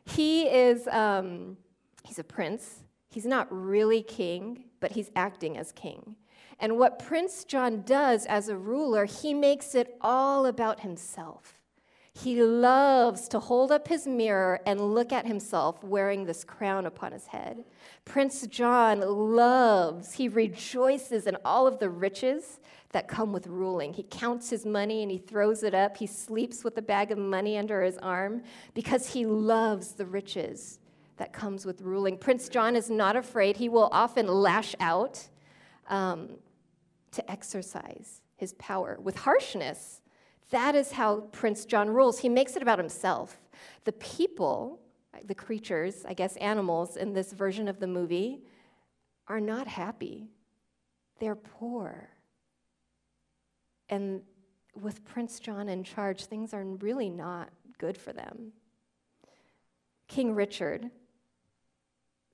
He 0.05 0.43
is, 0.43 0.87
um, 0.87 1.57
he's 2.03 2.19
a 2.19 2.23
prince. 2.23 2.83
He's 3.09 3.25
not 3.25 3.47
really 3.49 4.03
king, 4.03 4.65
but 4.79 4.91
he's 4.91 5.09
acting 5.15 5.57
as 5.57 5.71
king. 5.71 6.15
And 6.59 6.77
what 6.77 6.99
Prince 6.99 7.43
John 7.43 7.81
does 7.81 8.27
as 8.27 8.47
a 8.47 8.55
ruler, 8.55 9.05
he 9.05 9.33
makes 9.33 9.73
it 9.73 9.97
all 10.01 10.45
about 10.45 10.81
himself. 10.81 11.60
He 12.13 12.43
loves 12.43 13.27
to 13.29 13.39
hold 13.39 13.71
up 13.71 13.87
his 13.87 14.05
mirror 14.05 14.59
and 14.65 14.93
look 14.93 15.13
at 15.13 15.25
himself 15.25 15.81
wearing 15.83 16.25
this 16.25 16.43
crown 16.43 16.85
upon 16.85 17.13
his 17.13 17.27
head. 17.27 17.63
Prince 18.03 18.45
John 18.47 18.99
loves, 18.99 20.13
he 20.13 20.27
rejoices 20.27 21.25
in 21.25 21.37
all 21.45 21.67
of 21.67 21.79
the 21.79 21.89
riches 21.89 22.59
that 22.91 23.07
come 23.07 23.31
with 23.31 23.47
ruling. 23.47 23.93
He 23.93 24.03
counts 24.03 24.49
his 24.49 24.65
money 24.65 25.01
and 25.01 25.09
he 25.09 25.19
throws 25.19 25.63
it 25.63 25.73
up. 25.73 25.95
He 25.95 26.05
sleeps 26.05 26.65
with 26.65 26.77
a 26.77 26.81
bag 26.81 27.11
of 27.11 27.17
money 27.17 27.57
under 27.57 27.81
his 27.81 27.97
arm 27.99 28.43
because 28.73 29.13
he 29.13 29.25
loves 29.25 29.93
the 29.93 30.05
riches 30.05 30.79
that 31.15 31.31
comes 31.31 31.65
with 31.65 31.81
ruling. 31.81 32.17
Prince 32.17 32.49
John 32.49 32.75
is 32.75 32.89
not 32.89 33.15
afraid. 33.15 33.55
He 33.55 33.69
will 33.69 33.87
often 33.93 34.27
lash 34.27 34.75
out 34.81 35.29
um, 35.87 36.31
to 37.11 37.31
exercise 37.31 38.21
his 38.35 38.53
power 38.53 38.97
with 39.01 39.15
harshness 39.15 40.00
that 40.51 40.75
is 40.75 40.91
how 40.93 41.21
Prince 41.31 41.65
John 41.65 41.89
rules. 41.89 42.19
He 42.19 42.29
makes 42.29 42.55
it 42.55 42.61
about 42.61 42.77
himself. 42.79 43.39
The 43.85 43.93
people, 43.93 44.79
the 45.25 45.35
creatures, 45.35 46.05
I 46.07 46.13
guess 46.13 46.35
animals 46.37 46.97
in 46.97 47.13
this 47.13 47.33
version 47.33 47.67
of 47.67 47.79
the 47.79 47.87
movie, 47.87 48.43
are 49.27 49.39
not 49.39 49.67
happy. 49.67 50.29
They're 51.19 51.35
poor. 51.35 52.09
And 53.89 54.21
with 54.79 55.03
Prince 55.05 55.39
John 55.39 55.69
in 55.69 55.83
charge, 55.83 56.25
things 56.25 56.53
are 56.53 56.63
really 56.63 57.09
not 57.09 57.49
good 57.77 57.97
for 57.97 58.13
them. 58.13 58.53
King 60.07 60.33
Richard 60.33 60.89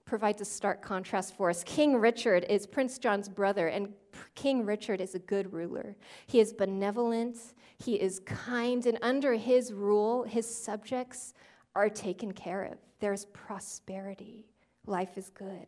provides 0.07 0.41
a 0.41 0.45
stark 0.45 0.81
contrast 0.81 1.35
for 1.35 1.49
us. 1.51 1.63
King 1.63 1.97
Richard 1.97 2.45
is 2.49 2.65
Prince 2.65 2.97
John's 2.97 3.29
brother, 3.29 3.67
and 3.67 3.93
King 4.33 4.65
Richard 4.65 5.01
is 5.01 5.13
a 5.13 5.19
good 5.19 5.53
ruler. 5.53 5.95
He 6.25 6.39
is 6.39 6.53
benevolent, 6.53 7.37
he 7.77 7.95
is 7.95 8.21
kind, 8.21 8.85
and 8.87 8.97
under 9.03 9.33
his 9.35 9.71
rule, 9.71 10.23
his 10.23 10.47
subjects 10.47 11.33
are 11.75 11.89
taken 11.89 12.31
care 12.31 12.63
of. 12.63 12.77
There's 12.99 13.25
prosperity, 13.25 14.47
life 14.87 15.17
is 15.17 15.29
good. 15.29 15.67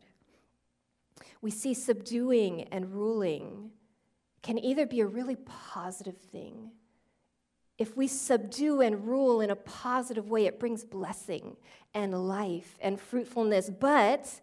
We 1.42 1.50
see 1.50 1.74
subduing 1.74 2.62
and 2.72 2.92
ruling 2.92 3.70
can 4.42 4.58
either 4.58 4.86
be 4.86 5.00
a 5.00 5.06
really 5.06 5.36
positive 5.36 6.16
thing 6.16 6.72
if 7.80 7.96
we 7.96 8.06
subdue 8.06 8.82
and 8.82 9.08
rule 9.08 9.40
in 9.40 9.48
a 9.48 9.56
positive 9.56 10.28
way, 10.28 10.44
it 10.44 10.60
brings 10.60 10.84
blessing 10.84 11.56
and 11.94 12.28
life 12.28 12.78
and 12.82 13.00
fruitfulness. 13.00 13.70
But 13.70 14.38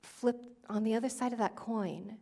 flip 0.00 0.40
on 0.68 0.84
the 0.84 0.94
other 0.94 1.08
side 1.08 1.32
of 1.32 1.40
that 1.40 1.56
coin, 1.56 2.18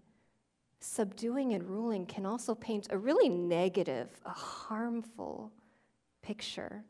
subduing 0.81 1.53
and 1.53 1.69
ruling 1.69 2.07
can 2.07 2.25
also 2.25 2.55
paint 2.55 2.87
a 2.89 2.97
really 2.97 3.29
negative, 3.29 4.09
a 4.25 4.31
harmful 4.31 5.53
picture. 6.23 6.85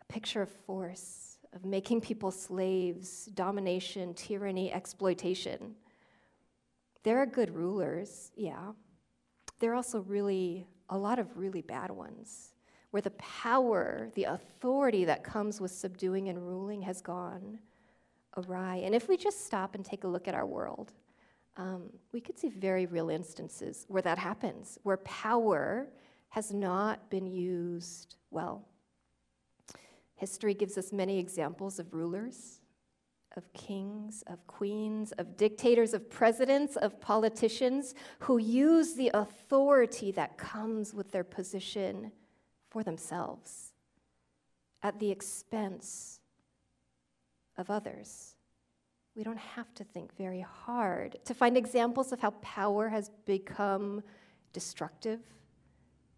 A 0.00 0.12
picture 0.12 0.42
of 0.42 0.50
force, 0.50 1.38
of 1.52 1.64
making 1.64 2.02
people 2.02 2.30
slaves, 2.30 3.26
domination, 3.34 4.14
tyranny, 4.14 4.72
exploitation. 4.72 5.74
There 7.02 7.18
are 7.18 7.26
good 7.26 7.52
rulers, 7.52 8.30
yeah. 8.36 8.74
They're 9.58 9.74
also 9.74 10.02
really 10.02 10.68
a 10.90 10.98
lot 10.98 11.18
of 11.18 11.36
really 11.36 11.62
bad 11.62 11.90
ones, 11.90 12.52
where 12.90 13.02
the 13.02 13.10
power, 13.12 14.10
the 14.14 14.24
authority 14.24 15.04
that 15.04 15.22
comes 15.22 15.60
with 15.60 15.70
subduing 15.70 16.28
and 16.28 16.46
ruling 16.46 16.82
has 16.82 17.00
gone 17.00 17.58
awry. 18.36 18.76
And 18.76 18.94
if 18.94 19.08
we 19.08 19.16
just 19.16 19.46
stop 19.46 19.74
and 19.74 19.84
take 19.84 20.04
a 20.04 20.08
look 20.08 20.28
at 20.28 20.34
our 20.34 20.46
world, 20.46 20.92
um, 21.56 21.90
we 22.12 22.20
could 22.20 22.38
see 22.38 22.48
very 22.48 22.86
real 22.86 23.10
instances 23.10 23.84
where 23.88 24.02
that 24.02 24.18
happens, 24.18 24.78
where 24.84 24.98
power 24.98 25.88
has 26.28 26.52
not 26.52 27.10
been 27.10 27.26
used 27.26 28.16
well. 28.30 28.64
History 30.14 30.54
gives 30.54 30.78
us 30.78 30.92
many 30.92 31.18
examples 31.18 31.78
of 31.78 31.92
rulers, 31.94 32.60
of 33.38 33.50
kings, 33.54 34.22
of 34.26 34.46
queens, 34.46 35.12
of 35.12 35.38
dictators, 35.38 35.94
of 35.94 36.10
presidents, 36.10 36.76
of 36.76 37.00
politicians 37.00 37.94
who 38.18 38.36
use 38.36 38.94
the 38.94 39.10
authority 39.14 40.10
that 40.12 40.36
comes 40.36 40.92
with 40.92 41.10
their 41.12 41.24
position 41.24 42.12
for 42.68 42.82
themselves 42.82 43.72
at 44.82 44.98
the 44.98 45.10
expense 45.10 46.20
of 47.56 47.70
others. 47.70 48.34
We 49.16 49.24
don't 49.24 49.38
have 49.38 49.72
to 49.74 49.84
think 49.84 50.14
very 50.16 50.40
hard 50.40 51.18
to 51.24 51.34
find 51.34 51.56
examples 51.56 52.12
of 52.12 52.20
how 52.20 52.30
power 52.42 52.88
has 52.88 53.10
become 53.24 54.02
destructive, 54.52 55.20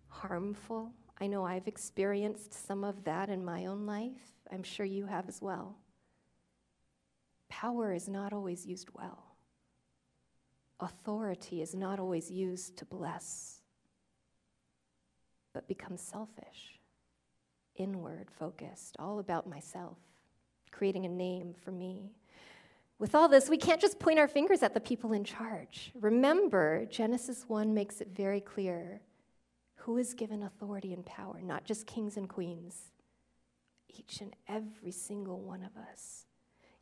harmful. 0.08 0.92
I 1.20 1.26
know 1.26 1.44
I've 1.44 1.68
experienced 1.68 2.66
some 2.66 2.82
of 2.82 3.04
that 3.04 3.30
in 3.30 3.44
my 3.44 3.66
own 3.66 3.86
life. 3.86 4.34
I'm 4.52 4.62
sure 4.62 4.84
you 4.86 5.06
have 5.06 5.28
as 5.28 5.40
well. 5.40 5.76
Power 7.50 7.92
is 7.92 8.08
not 8.08 8.32
always 8.32 8.64
used 8.64 8.88
well. 8.94 9.24
Authority 10.78 11.60
is 11.60 11.74
not 11.74 11.98
always 11.98 12.30
used 12.30 12.78
to 12.78 12.86
bless, 12.86 13.60
but 15.52 15.68
becomes 15.68 16.00
selfish, 16.00 16.80
inward 17.74 18.30
focused, 18.30 18.96
all 18.98 19.18
about 19.18 19.46
myself, 19.46 19.98
creating 20.70 21.04
a 21.04 21.08
name 21.08 21.52
for 21.52 21.72
me. 21.72 22.12
With 22.98 23.14
all 23.14 23.28
this, 23.28 23.50
we 23.50 23.58
can't 23.58 23.80
just 23.80 23.98
point 23.98 24.18
our 24.18 24.28
fingers 24.28 24.62
at 24.62 24.72
the 24.72 24.80
people 24.80 25.12
in 25.12 25.24
charge. 25.24 25.90
Remember, 26.00 26.86
Genesis 26.86 27.44
1 27.48 27.74
makes 27.74 28.00
it 28.00 28.08
very 28.14 28.40
clear 28.40 29.02
who 29.74 29.96
is 29.96 30.14
given 30.14 30.42
authority 30.42 30.92
and 30.92 31.04
power, 31.04 31.40
not 31.42 31.64
just 31.64 31.86
kings 31.86 32.16
and 32.16 32.28
queens, 32.28 32.92
each 33.88 34.20
and 34.20 34.36
every 34.48 34.92
single 34.92 35.40
one 35.40 35.62
of 35.62 35.76
us. 35.90 36.26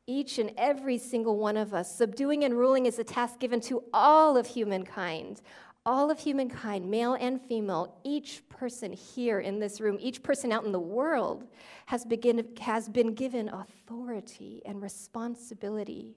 Each 0.09 0.39
and 0.39 0.51
every 0.57 0.97
single 0.97 1.37
one 1.37 1.59
of 1.59 1.75
us. 1.75 1.95
Subduing 1.95 2.43
and 2.43 2.55
ruling 2.59 2.87
is 2.87 2.99
a 2.99 3.05
task 3.05 3.39
given 3.39 3.61
to 3.61 3.85
all 3.93 4.39
of 4.39 4.47
humankind. 4.47 5.43
All 5.85 6.11
of 6.11 6.19
humankind, 6.19 6.91
male 6.91 7.13
and 7.13 7.39
female, 7.41 7.95
each 8.05 8.43
person 8.49 8.93
here 8.93 9.41
in 9.41 9.59
this 9.59 9.83
room, 9.83 9.99
each 10.01 10.23
person 10.23 10.51
out 10.51 10.65
in 10.65 10.73
the 10.73 10.81
world 10.81 11.45
has, 11.87 12.07
begin, 12.07 12.49
has 12.59 12.89
been 12.89 13.15
given 13.15 13.51
authority 13.51 14.63
and 14.65 14.81
responsibility 14.81 16.17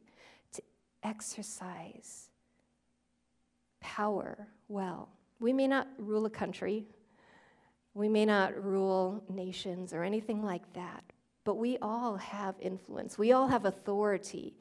to 0.54 0.62
exercise 1.04 2.30
power 3.82 4.48
well. 4.70 5.10
We 5.42 5.52
may 5.52 5.68
not 5.68 5.88
rule 5.98 6.26
a 6.26 6.30
country, 6.30 6.86
we 7.94 8.08
may 8.08 8.26
not 8.26 8.62
rule 8.64 9.22
nations 9.28 9.92
or 9.92 10.04
anything 10.04 10.44
like 10.44 10.72
that, 10.74 11.04
but 11.44 11.56
we 11.56 11.78
all 11.82 12.18
have 12.18 12.56
influence. 12.60 13.18
We 13.18 13.32
all 13.32 13.48
have 13.48 13.66
authority 13.66 14.56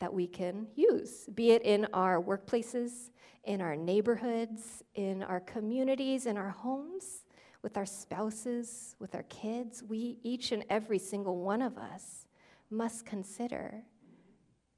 that 0.00 0.12
we 0.12 0.26
can 0.26 0.66
use, 0.74 1.28
be 1.34 1.52
it 1.52 1.62
in 1.62 1.86
our 1.92 2.20
workplaces, 2.20 3.10
in 3.44 3.60
our 3.60 3.76
neighborhoods, 3.76 4.82
in 4.94 5.22
our 5.22 5.40
communities, 5.40 6.26
in 6.26 6.36
our 6.36 6.50
homes, 6.50 7.24
with 7.62 7.76
our 7.76 7.86
spouses, 7.86 8.96
with 8.98 9.14
our 9.14 9.22
kids. 9.24 9.82
We, 9.82 10.18
each 10.22 10.52
and 10.52 10.64
every 10.68 10.98
single 10.98 11.38
one 11.38 11.62
of 11.62 11.78
us, 11.78 12.26
must 12.70 13.06
consider 13.06 13.82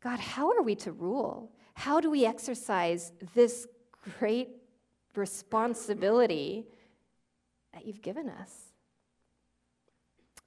God, 0.02 0.20
how 0.20 0.52
are 0.52 0.62
we 0.62 0.76
to 0.76 0.92
rule? 0.92 1.50
How 1.74 2.00
do 2.00 2.10
we 2.10 2.26
exercise 2.26 3.12
this 3.34 3.66
great 4.18 4.50
responsibility 5.16 6.66
that 7.72 7.86
you've 7.86 8.02
given 8.02 8.28
us. 8.28 8.65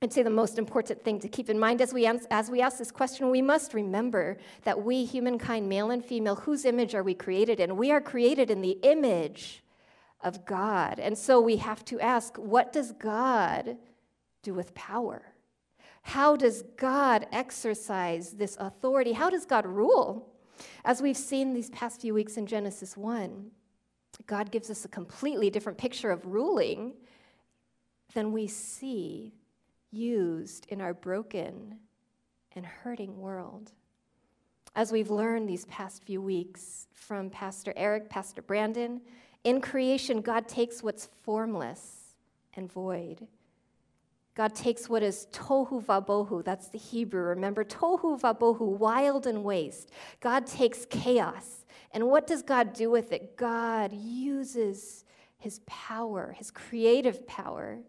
I'd 0.02 0.14
say 0.14 0.24
the 0.24 0.30
most 0.30 0.58
important 0.58 1.04
thing 1.04 1.20
to 1.20 1.28
keep 1.28 1.50
in 1.50 1.60
mind 1.60 1.82
as 1.82 1.94
we, 1.94 2.06
as 2.08 2.50
we 2.50 2.62
ask 2.62 2.78
this 2.78 2.92
question, 2.92 3.30
we 3.30 3.42
must 3.42 3.74
remember 3.74 4.38
that 4.64 4.82
we, 4.82 5.04
humankind, 5.04 5.68
male 5.68 5.92
and 5.92 6.04
female, 6.04 6.36
whose 6.36 6.64
image 6.64 6.96
are 6.96 7.04
we 7.04 7.14
created 7.14 7.60
in? 7.60 7.76
We 7.76 7.92
are 7.92 8.00
created 8.00 8.50
in 8.50 8.62
the 8.62 8.78
image 8.84 9.62
of 10.22 10.46
God. 10.46 11.00
And 11.00 11.18
so 11.18 11.42
we 11.42 11.58
have 11.58 11.84
to 11.86 12.00
ask, 12.00 12.38
what 12.38 12.72
does 12.72 12.94
God 12.94 13.78
do 14.42 14.54
with 14.54 14.74
power? 14.74 15.22
How 16.04 16.38
does 16.38 16.64
God 16.78 17.28
exercise 17.34 18.32
this 18.32 18.56
authority? 18.58 19.12
How 19.12 19.30
does 19.30 19.46
God 19.46 19.66
rule? 19.66 20.34
As 20.86 21.02
we've 21.02 21.18
seen 21.18 21.54
these 21.54 21.70
past 21.72 22.00
few 22.00 22.14
weeks 22.14 22.38
in 22.38 22.46
Genesis 22.46 22.96
1, 22.96 23.52
God 24.28 24.50
gives 24.50 24.70
us 24.70 24.86
a 24.86 24.90
completely 24.90 25.50
different 25.50 25.78
picture 25.78 26.10
of 26.10 26.26
ruling 26.26 26.94
than 28.14 28.32
we 28.32 28.48
see 28.48 29.34
used 29.92 30.66
in 30.70 30.82
our 30.82 30.94
broken 30.94 31.78
and 32.56 32.66
hurting 32.66 33.18
world. 33.20 33.72
As 34.76 34.92
we've 34.92 35.10
learned 35.10 35.50
these 35.50 35.66
past 35.66 36.04
few 36.04 36.22
weeks 36.22 36.88
from 36.94 37.30
Pastor 37.30 37.74
Eric, 37.76 38.10
Pastor 38.10 38.42
Brandon, 38.42 39.02
in 39.44 39.62
creation, 39.62 40.22
God 40.22 40.48
takes 40.48 40.84
what's 40.84 41.10
formless 41.24 42.16
and 42.54 42.72
void. 42.72 43.28
God 44.36 44.56
takes 44.56 44.88
what 44.88 45.04
is 45.04 45.28
tohu 45.34 45.84
vabohu, 45.84 46.44
that's 46.46 46.70
the 46.70 46.78
Hebrew, 46.78 47.24
remember? 47.24 47.64
Tohu 47.64 48.20
vabohu, 48.20 48.62
wild 48.62 49.28
and 49.28 49.44
waste. 49.44 49.92
God 50.22 50.46
takes 50.46 50.86
chaos. 50.86 51.66
And 51.92 52.08
what 52.08 52.28
does 52.28 52.42
God 52.42 52.74
do 52.74 52.90
with 52.90 53.12
it? 53.12 53.36
God 53.36 53.92
uses 53.92 55.04
his 55.40 55.60
power, 55.66 56.36
his 56.38 56.52
creative 56.52 57.26
power, 57.28 57.80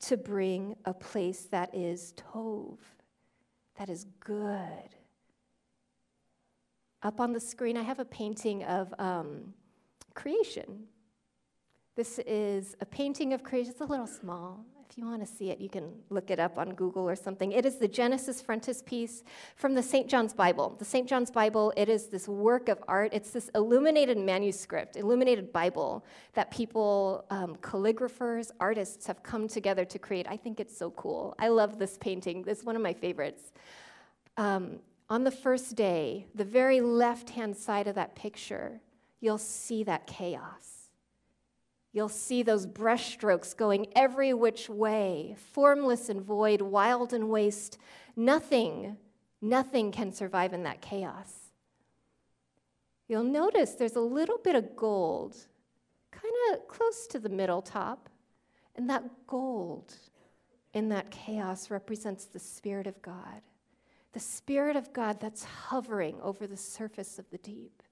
to 0.00 0.16
bring 0.16 0.76
a 0.84 0.92
place 0.92 1.46
that 1.50 1.74
is 1.74 2.12
tov, 2.16 2.78
that 3.78 3.88
is 3.88 4.06
good. 4.20 4.90
Up 7.02 7.20
on 7.20 7.32
the 7.32 7.40
screen, 7.40 7.76
I 7.76 7.82
have 7.82 7.98
a 7.98 8.04
painting 8.04 8.64
of 8.64 8.92
um, 8.98 9.54
creation. 10.14 10.84
This 11.94 12.18
is 12.26 12.76
a 12.80 12.86
painting 12.86 13.32
of 13.32 13.42
creation. 13.42 13.72
It's 13.72 13.80
a 13.80 13.84
little 13.84 14.06
small. 14.06 14.64
If 14.88 14.96
you 14.96 15.04
want 15.04 15.20
to 15.20 15.26
see 15.26 15.50
it, 15.50 15.60
you 15.60 15.68
can 15.68 15.90
look 16.10 16.30
it 16.30 16.38
up 16.38 16.58
on 16.58 16.74
Google 16.74 17.08
or 17.08 17.16
something. 17.16 17.52
It 17.52 17.66
is 17.66 17.76
the 17.76 17.88
Genesis 17.88 18.40
frontispiece 18.40 19.24
from 19.56 19.74
the 19.74 19.82
St. 19.82 20.08
John's 20.08 20.32
Bible. 20.32 20.76
The 20.78 20.84
St. 20.84 21.08
John's 21.08 21.30
Bible, 21.30 21.72
it 21.76 21.88
is 21.88 22.06
this 22.06 22.28
work 22.28 22.68
of 22.68 22.82
art. 22.86 23.10
It's 23.12 23.30
this 23.30 23.50
illuminated 23.54 24.16
manuscript, 24.16 24.96
illuminated 24.96 25.52
Bible 25.52 26.04
that 26.34 26.50
people, 26.50 27.24
um, 27.30 27.56
calligraphers, 27.56 28.52
artists 28.60 29.06
have 29.06 29.22
come 29.22 29.48
together 29.48 29.84
to 29.84 29.98
create. 29.98 30.26
I 30.28 30.36
think 30.36 30.60
it's 30.60 30.76
so 30.76 30.90
cool. 30.92 31.34
I 31.38 31.48
love 31.48 31.78
this 31.78 31.98
painting. 31.98 32.44
It's 32.46 32.62
one 32.62 32.76
of 32.76 32.82
my 32.82 32.92
favorites. 32.92 33.52
Um, 34.36 34.78
on 35.10 35.24
the 35.24 35.30
first 35.30 35.74
day, 35.74 36.26
the 36.34 36.44
very 36.44 36.80
left 36.80 37.30
hand 37.30 37.56
side 37.56 37.88
of 37.88 37.96
that 37.96 38.14
picture, 38.14 38.80
you'll 39.20 39.38
see 39.38 39.82
that 39.84 40.06
chaos 40.06 40.75
You'll 41.96 42.10
see 42.10 42.42
those 42.42 42.66
brushstrokes 42.66 43.56
going 43.56 43.86
every 43.96 44.34
which 44.34 44.68
way, 44.68 45.34
formless 45.54 46.10
and 46.10 46.20
void, 46.20 46.60
wild 46.60 47.14
and 47.14 47.30
waste. 47.30 47.78
Nothing, 48.14 48.98
nothing 49.40 49.92
can 49.92 50.12
survive 50.12 50.52
in 50.52 50.64
that 50.64 50.82
chaos. 50.82 51.32
You'll 53.08 53.22
notice 53.22 53.70
there's 53.70 53.96
a 53.96 54.00
little 54.00 54.36
bit 54.36 54.54
of 54.54 54.76
gold, 54.76 55.38
kind 56.10 56.34
of 56.52 56.68
close 56.68 57.06
to 57.06 57.18
the 57.18 57.30
middle 57.30 57.62
top. 57.62 58.10
And 58.74 58.90
that 58.90 59.04
gold 59.26 59.94
in 60.74 60.90
that 60.90 61.10
chaos 61.10 61.70
represents 61.70 62.26
the 62.26 62.38
Spirit 62.38 62.86
of 62.86 63.00
God. 63.00 63.40
The 64.12 64.20
Spirit 64.20 64.76
of 64.76 64.92
God 64.92 65.18
that's 65.18 65.44
hovering 65.44 66.20
over 66.20 66.46
the 66.46 66.58
surface 66.58 67.18
of 67.18 67.30
the 67.30 67.38
deep. 67.38 67.82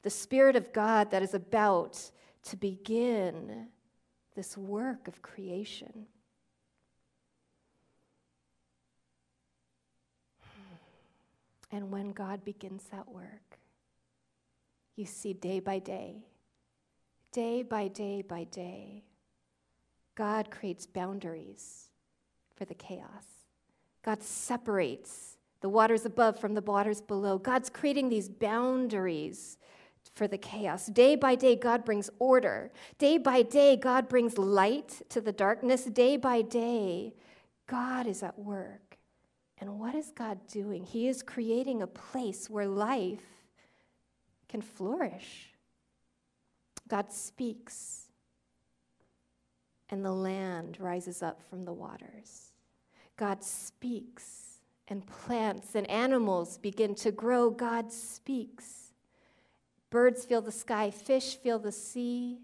The 0.00 0.08
Spirit 0.08 0.56
of 0.56 0.72
God 0.72 1.10
that 1.10 1.22
is 1.22 1.34
about 1.34 2.10
to 2.44 2.56
begin 2.56 3.68
this 4.34 4.56
work 4.56 5.08
of 5.08 5.22
creation. 5.22 6.06
And 11.72 11.90
when 11.90 12.10
God 12.10 12.44
begins 12.44 12.84
that 12.90 13.08
work, 13.08 13.58
you 14.96 15.06
see 15.06 15.32
day 15.32 15.60
by 15.60 15.78
day, 15.78 16.24
day 17.32 17.62
by 17.62 17.88
day 17.88 18.22
by 18.22 18.44
day, 18.44 19.04
God 20.16 20.50
creates 20.50 20.86
boundaries 20.86 21.90
for 22.56 22.64
the 22.64 22.74
chaos. 22.74 23.24
God 24.02 24.22
separates 24.22 25.36
the 25.60 25.68
waters 25.68 26.04
above 26.04 26.38
from 26.38 26.54
the 26.54 26.60
waters 26.62 27.00
below. 27.00 27.38
God's 27.38 27.70
creating 27.70 28.08
these 28.08 28.28
boundaries 28.28 29.58
for 30.12 30.26
the 30.26 30.38
chaos. 30.38 30.86
Day 30.86 31.16
by 31.16 31.34
day, 31.34 31.56
God 31.56 31.84
brings 31.84 32.10
order. 32.18 32.70
Day 32.98 33.18
by 33.18 33.42
day, 33.42 33.76
God 33.76 34.08
brings 34.08 34.38
light 34.38 35.02
to 35.08 35.20
the 35.20 35.32
darkness. 35.32 35.84
Day 35.84 36.16
by 36.16 36.42
day, 36.42 37.14
God 37.66 38.06
is 38.06 38.22
at 38.22 38.38
work. 38.38 38.98
And 39.58 39.78
what 39.78 39.94
is 39.94 40.10
God 40.10 40.38
doing? 40.46 40.84
He 40.84 41.06
is 41.06 41.22
creating 41.22 41.82
a 41.82 41.86
place 41.86 42.48
where 42.48 42.66
life 42.66 43.20
can 44.48 44.62
flourish. 44.62 45.50
God 46.88 47.12
speaks, 47.12 48.08
and 49.90 50.04
the 50.04 50.12
land 50.12 50.78
rises 50.80 51.22
up 51.22 51.40
from 51.48 51.64
the 51.64 51.72
waters. 51.72 52.52
God 53.16 53.44
speaks, 53.44 54.60
and 54.88 55.06
plants 55.06 55.76
and 55.76 55.88
animals 55.88 56.58
begin 56.58 56.94
to 56.96 57.12
grow. 57.12 57.50
God 57.50 57.92
speaks. 57.92 58.79
Birds 59.90 60.24
feel 60.24 60.40
the 60.40 60.52
sky, 60.52 60.90
fish 60.90 61.36
feel 61.36 61.58
the 61.58 61.72
sea, 61.72 62.38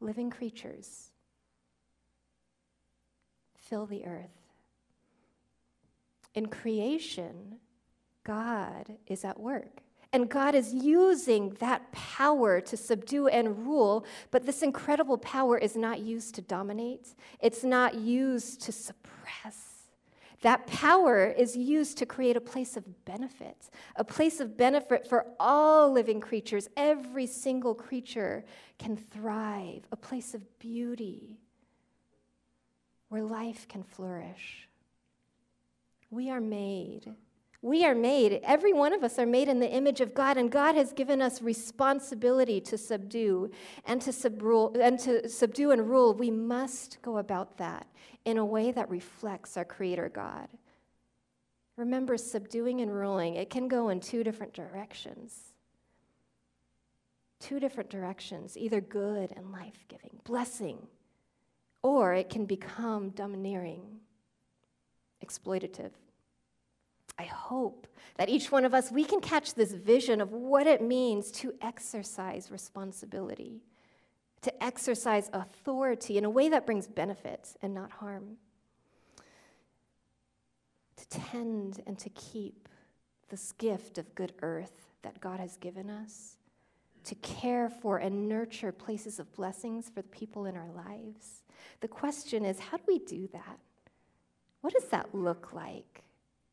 living 0.00 0.30
creatures 0.30 1.10
fill 3.68 3.86
the 3.86 4.06
earth. 4.06 4.30
In 6.34 6.46
creation, 6.46 7.56
God 8.24 8.96
is 9.06 9.24
at 9.24 9.38
work. 9.38 9.82
And 10.12 10.30
God 10.30 10.54
is 10.54 10.72
using 10.72 11.50
that 11.60 11.92
power 11.92 12.62
to 12.62 12.76
subdue 12.78 13.28
and 13.28 13.66
rule, 13.66 14.06
but 14.30 14.46
this 14.46 14.62
incredible 14.62 15.18
power 15.18 15.58
is 15.58 15.76
not 15.76 16.00
used 16.00 16.34
to 16.36 16.40
dominate, 16.40 17.14
it's 17.40 17.62
not 17.62 17.94
used 17.94 18.62
to 18.62 18.72
suppress. 18.72 19.67
That 20.42 20.66
power 20.68 21.26
is 21.26 21.56
used 21.56 21.98
to 21.98 22.06
create 22.06 22.36
a 22.36 22.40
place 22.40 22.76
of 22.76 23.04
benefit, 23.04 23.70
a 23.96 24.04
place 24.04 24.38
of 24.38 24.56
benefit 24.56 25.08
for 25.08 25.26
all 25.40 25.90
living 25.90 26.20
creatures. 26.20 26.68
Every 26.76 27.26
single 27.26 27.74
creature 27.74 28.44
can 28.78 28.96
thrive, 28.96 29.82
a 29.90 29.96
place 29.96 30.34
of 30.34 30.58
beauty 30.60 31.40
where 33.08 33.22
life 33.22 33.66
can 33.68 33.82
flourish. 33.82 34.68
We 36.10 36.30
are 36.30 36.40
made 36.40 37.14
we 37.60 37.84
are 37.84 37.94
made, 37.94 38.40
every 38.44 38.72
one 38.72 38.92
of 38.92 39.02
us 39.02 39.18
are 39.18 39.26
made 39.26 39.48
in 39.48 39.58
the 39.58 39.70
image 39.70 40.00
of 40.00 40.14
God, 40.14 40.36
and 40.36 40.50
God 40.50 40.76
has 40.76 40.92
given 40.92 41.20
us 41.20 41.42
responsibility 41.42 42.60
to 42.60 42.78
subdue 42.78 43.50
and 43.84 44.00
to, 44.02 44.10
subrule, 44.10 44.76
and 44.80 44.98
to 45.00 45.28
subdue 45.28 45.72
and 45.72 45.88
rule. 45.88 46.14
We 46.14 46.30
must 46.30 46.98
go 47.02 47.18
about 47.18 47.58
that 47.58 47.88
in 48.24 48.38
a 48.38 48.44
way 48.44 48.70
that 48.70 48.88
reflects 48.88 49.56
our 49.56 49.64
Creator 49.64 50.10
God. 50.14 50.48
Remember, 51.76 52.16
subduing 52.16 52.80
and 52.80 52.94
ruling, 52.94 53.34
it 53.34 53.50
can 53.50 53.66
go 53.66 53.88
in 53.88 54.00
two 54.00 54.22
different 54.22 54.52
directions. 54.52 55.52
Two 57.40 57.58
different 57.58 57.90
directions, 57.90 58.56
either 58.56 58.80
good 58.80 59.32
and 59.36 59.50
life 59.52 59.84
giving, 59.88 60.10
blessing, 60.24 60.86
or 61.82 62.14
it 62.14 62.30
can 62.30 62.46
become 62.46 63.10
domineering, 63.10 63.82
exploitative. 65.24 65.92
I 67.18 67.24
hope 67.24 67.86
that 68.16 68.28
each 68.28 68.52
one 68.52 68.64
of 68.64 68.74
us, 68.74 68.92
we 68.92 69.04
can 69.04 69.20
catch 69.20 69.54
this 69.54 69.72
vision 69.72 70.20
of 70.20 70.32
what 70.32 70.66
it 70.66 70.80
means 70.80 71.30
to 71.32 71.52
exercise 71.60 72.50
responsibility, 72.50 73.62
to 74.42 74.62
exercise 74.62 75.28
authority 75.32 76.16
in 76.16 76.24
a 76.24 76.30
way 76.30 76.48
that 76.48 76.64
brings 76.64 76.86
benefit 76.86 77.56
and 77.60 77.74
not 77.74 77.90
harm, 77.90 78.36
to 80.96 81.08
tend 81.08 81.82
and 81.86 81.98
to 81.98 82.08
keep 82.10 82.68
this 83.30 83.52
gift 83.52 83.98
of 83.98 84.14
good 84.14 84.32
earth 84.42 84.88
that 85.02 85.20
God 85.20 85.40
has 85.40 85.56
given 85.56 85.90
us, 85.90 86.36
to 87.04 87.14
care 87.16 87.68
for 87.68 87.98
and 87.98 88.28
nurture 88.28 88.72
places 88.72 89.18
of 89.18 89.32
blessings 89.34 89.88
for 89.88 90.02
the 90.02 90.08
people 90.08 90.46
in 90.46 90.56
our 90.56 90.70
lives. 90.70 91.42
The 91.80 91.88
question 91.88 92.44
is 92.44 92.58
how 92.58 92.76
do 92.76 92.84
we 92.86 92.98
do 92.98 93.28
that? 93.32 93.58
What 94.60 94.72
does 94.72 94.88
that 94.88 95.14
look 95.14 95.52
like? 95.52 96.02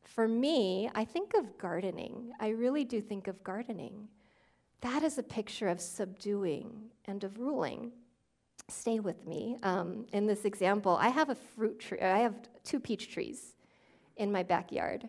For 0.06 0.28
me, 0.28 0.88
I 0.94 1.04
think 1.04 1.34
of 1.34 1.58
gardening. 1.58 2.32
I 2.40 2.48
really 2.48 2.84
do 2.84 3.00
think 3.00 3.28
of 3.28 3.42
gardening. 3.42 4.08
That 4.80 5.02
is 5.02 5.18
a 5.18 5.22
picture 5.22 5.68
of 5.68 5.80
subduing 5.80 6.90
and 7.06 7.24
of 7.24 7.38
ruling. 7.38 7.92
Stay 8.68 9.00
with 9.00 9.26
me. 9.26 9.56
Um, 9.62 10.06
in 10.12 10.26
this 10.26 10.44
example, 10.44 10.96
I 11.00 11.08
have 11.08 11.30
a 11.30 11.34
fruit 11.34 11.80
tree, 11.80 12.00
I 12.00 12.18
have 12.18 12.34
two 12.64 12.80
peach 12.80 13.10
trees 13.12 13.54
in 14.16 14.32
my 14.32 14.42
backyard. 14.42 15.08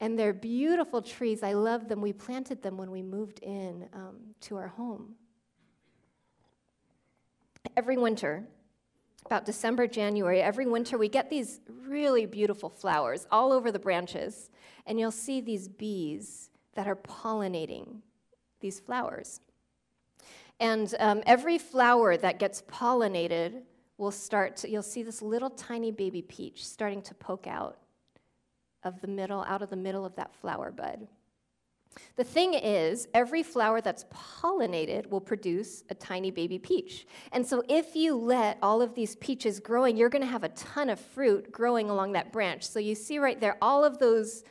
And 0.00 0.18
they're 0.18 0.32
beautiful 0.32 1.02
trees. 1.02 1.42
I 1.42 1.52
love 1.52 1.88
them. 1.88 2.00
We 2.00 2.14
planted 2.14 2.62
them 2.62 2.78
when 2.78 2.90
we 2.90 3.02
moved 3.02 3.40
in 3.40 3.86
um, 3.92 4.16
to 4.42 4.56
our 4.56 4.68
home. 4.68 5.14
Every 7.76 7.98
winter, 7.98 8.44
about 9.26 9.44
December, 9.44 9.86
January, 9.86 10.40
every 10.40 10.66
winter, 10.66 10.98
we 10.98 11.08
get 11.08 11.30
these 11.30 11.60
really 11.86 12.26
beautiful 12.26 12.68
flowers 12.68 13.26
all 13.30 13.52
over 13.52 13.70
the 13.70 13.78
branches. 13.78 14.50
And 14.86 14.98
you'll 14.98 15.10
see 15.10 15.40
these 15.40 15.68
bees 15.68 16.50
that 16.74 16.88
are 16.88 16.96
pollinating 16.96 18.00
these 18.60 18.80
flowers. 18.80 19.40
And 20.58 20.94
um, 20.98 21.22
every 21.26 21.58
flower 21.58 22.16
that 22.16 22.38
gets 22.38 22.62
pollinated 22.62 23.62
will 23.98 24.10
start 24.10 24.56
to, 24.56 24.70
you'll 24.70 24.82
see 24.82 25.02
this 25.02 25.22
little 25.22 25.50
tiny 25.50 25.90
baby 25.90 26.22
peach 26.22 26.66
starting 26.66 27.02
to 27.02 27.14
poke 27.14 27.46
out 27.46 27.78
of 28.82 29.00
the 29.00 29.08
middle, 29.08 29.42
out 29.42 29.62
of 29.62 29.70
the 29.70 29.76
middle 29.76 30.04
of 30.04 30.16
that 30.16 30.34
flower 30.34 30.70
bud. 30.70 31.06
The 32.16 32.24
thing 32.24 32.54
is, 32.54 33.08
every 33.14 33.42
flower 33.42 33.80
that's 33.80 34.04
pollinated 34.04 35.10
will 35.10 35.20
produce 35.20 35.84
a 35.90 35.94
tiny 35.94 36.30
baby 36.30 36.58
peach. 36.58 37.06
And 37.32 37.44
so, 37.44 37.62
if 37.68 37.96
you 37.96 38.14
let 38.16 38.58
all 38.62 38.80
of 38.80 38.94
these 38.94 39.16
peaches 39.16 39.58
growing, 39.58 39.96
you're 39.96 40.08
going 40.08 40.22
to 40.22 40.28
have 40.28 40.44
a 40.44 40.50
ton 40.50 40.88
of 40.88 41.00
fruit 41.00 41.50
growing 41.50 41.90
along 41.90 42.12
that 42.12 42.32
branch. 42.32 42.66
So, 42.66 42.78
you 42.78 42.94
see 42.94 43.18
right 43.18 43.40
there, 43.40 43.56
all 43.60 43.84
of 43.84 43.98
those 43.98 44.44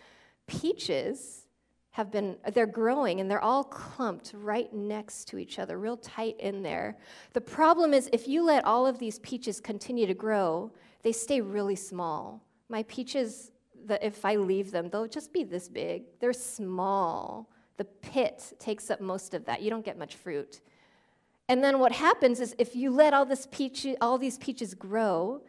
peaches 0.48 1.46
have 1.92 2.12
been, 2.12 2.38
they're 2.54 2.66
growing 2.66 3.20
and 3.20 3.30
they're 3.30 3.44
all 3.44 3.64
clumped 3.64 4.32
right 4.34 4.72
next 4.74 5.26
to 5.26 5.38
each 5.38 5.60
other, 5.60 5.78
real 5.78 5.98
tight 5.98 6.40
in 6.40 6.62
there. 6.62 6.98
The 7.34 7.42
problem 7.42 7.94
is, 7.94 8.10
if 8.14 8.28
you 8.28 8.44
let 8.44 8.66
all 8.66 8.86
of 8.86 9.00
these 9.00 9.20
peaches 9.20 9.60
continue 9.60 10.08
to 10.08 10.14
grow, 10.14 10.72
they 11.04 11.12
stay 11.12 11.42
really 11.42 11.76
small. 11.76 12.44
My 12.70 12.84
peaches 12.84 13.52
that 13.90 14.04
if 14.04 14.26
I 14.26 14.38
leave 14.38 14.72
them, 14.72 14.90
they'll 14.90 15.08
just 15.08 15.32
be 15.34 15.44
this 15.44 15.68
big. 15.70 16.04
They're 16.20 16.34
small. 16.34 17.50
The 17.78 17.86
pit 17.86 18.54
takes 18.58 18.90
up 18.90 19.02
most 19.02 19.34
of 19.34 19.46
that. 19.46 19.62
You 19.62 19.70
don't 19.70 19.86
get 19.86 19.98
much 19.98 20.16
fruit. 20.16 20.62
And 21.48 21.64
then 21.64 21.80
what 21.80 21.92
happens 21.92 22.40
is 22.40 22.56
if 22.58 22.76
you 22.76 22.92
let 22.92 23.14
all, 23.14 23.26
this 23.26 23.48
peach, 23.52 23.86
all 24.02 24.18
these 24.18 24.38
peaches 24.38 24.74
grow, 24.74 25.42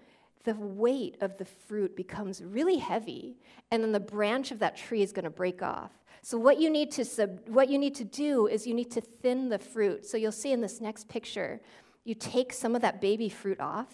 the 0.44 0.54
weight 0.54 1.16
of 1.20 1.36
the 1.38 1.44
fruit 1.44 1.94
becomes 1.94 2.42
really 2.42 2.78
heavy, 2.78 3.36
and 3.70 3.82
then 3.82 3.92
the 3.92 4.00
branch 4.00 4.50
of 4.50 4.58
that 4.60 4.76
tree 4.76 5.02
is 5.02 5.12
going 5.12 5.24
to 5.24 5.30
break 5.30 5.62
off. 5.62 5.92
So 6.22 6.38
what 6.38 6.58
you 6.58 6.70
need 6.70 6.90
to 6.92 7.04
sub, 7.04 7.46
what 7.48 7.68
you 7.68 7.78
need 7.78 7.94
to 7.96 8.04
do 8.04 8.46
is 8.46 8.66
you 8.66 8.74
need 8.74 8.90
to 8.92 9.00
thin 9.00 9.50
the 9.50 9.58
fruit. 9.58 10.06
So 10.06 10.16
you'll 10.16 10.32
see 10.32 10.52
in 10.52 10.60
this 10.60 10.80
next 10.80 11.08
picture, 11.08 11.60
you 12.04 12.14
take 12.14 12.52
some 12.52 12.74
of 12.74 12.82
that 12.82 13.00
baby 13.00 13.28
fruit 13.28 13.60
off, 13.60 13.92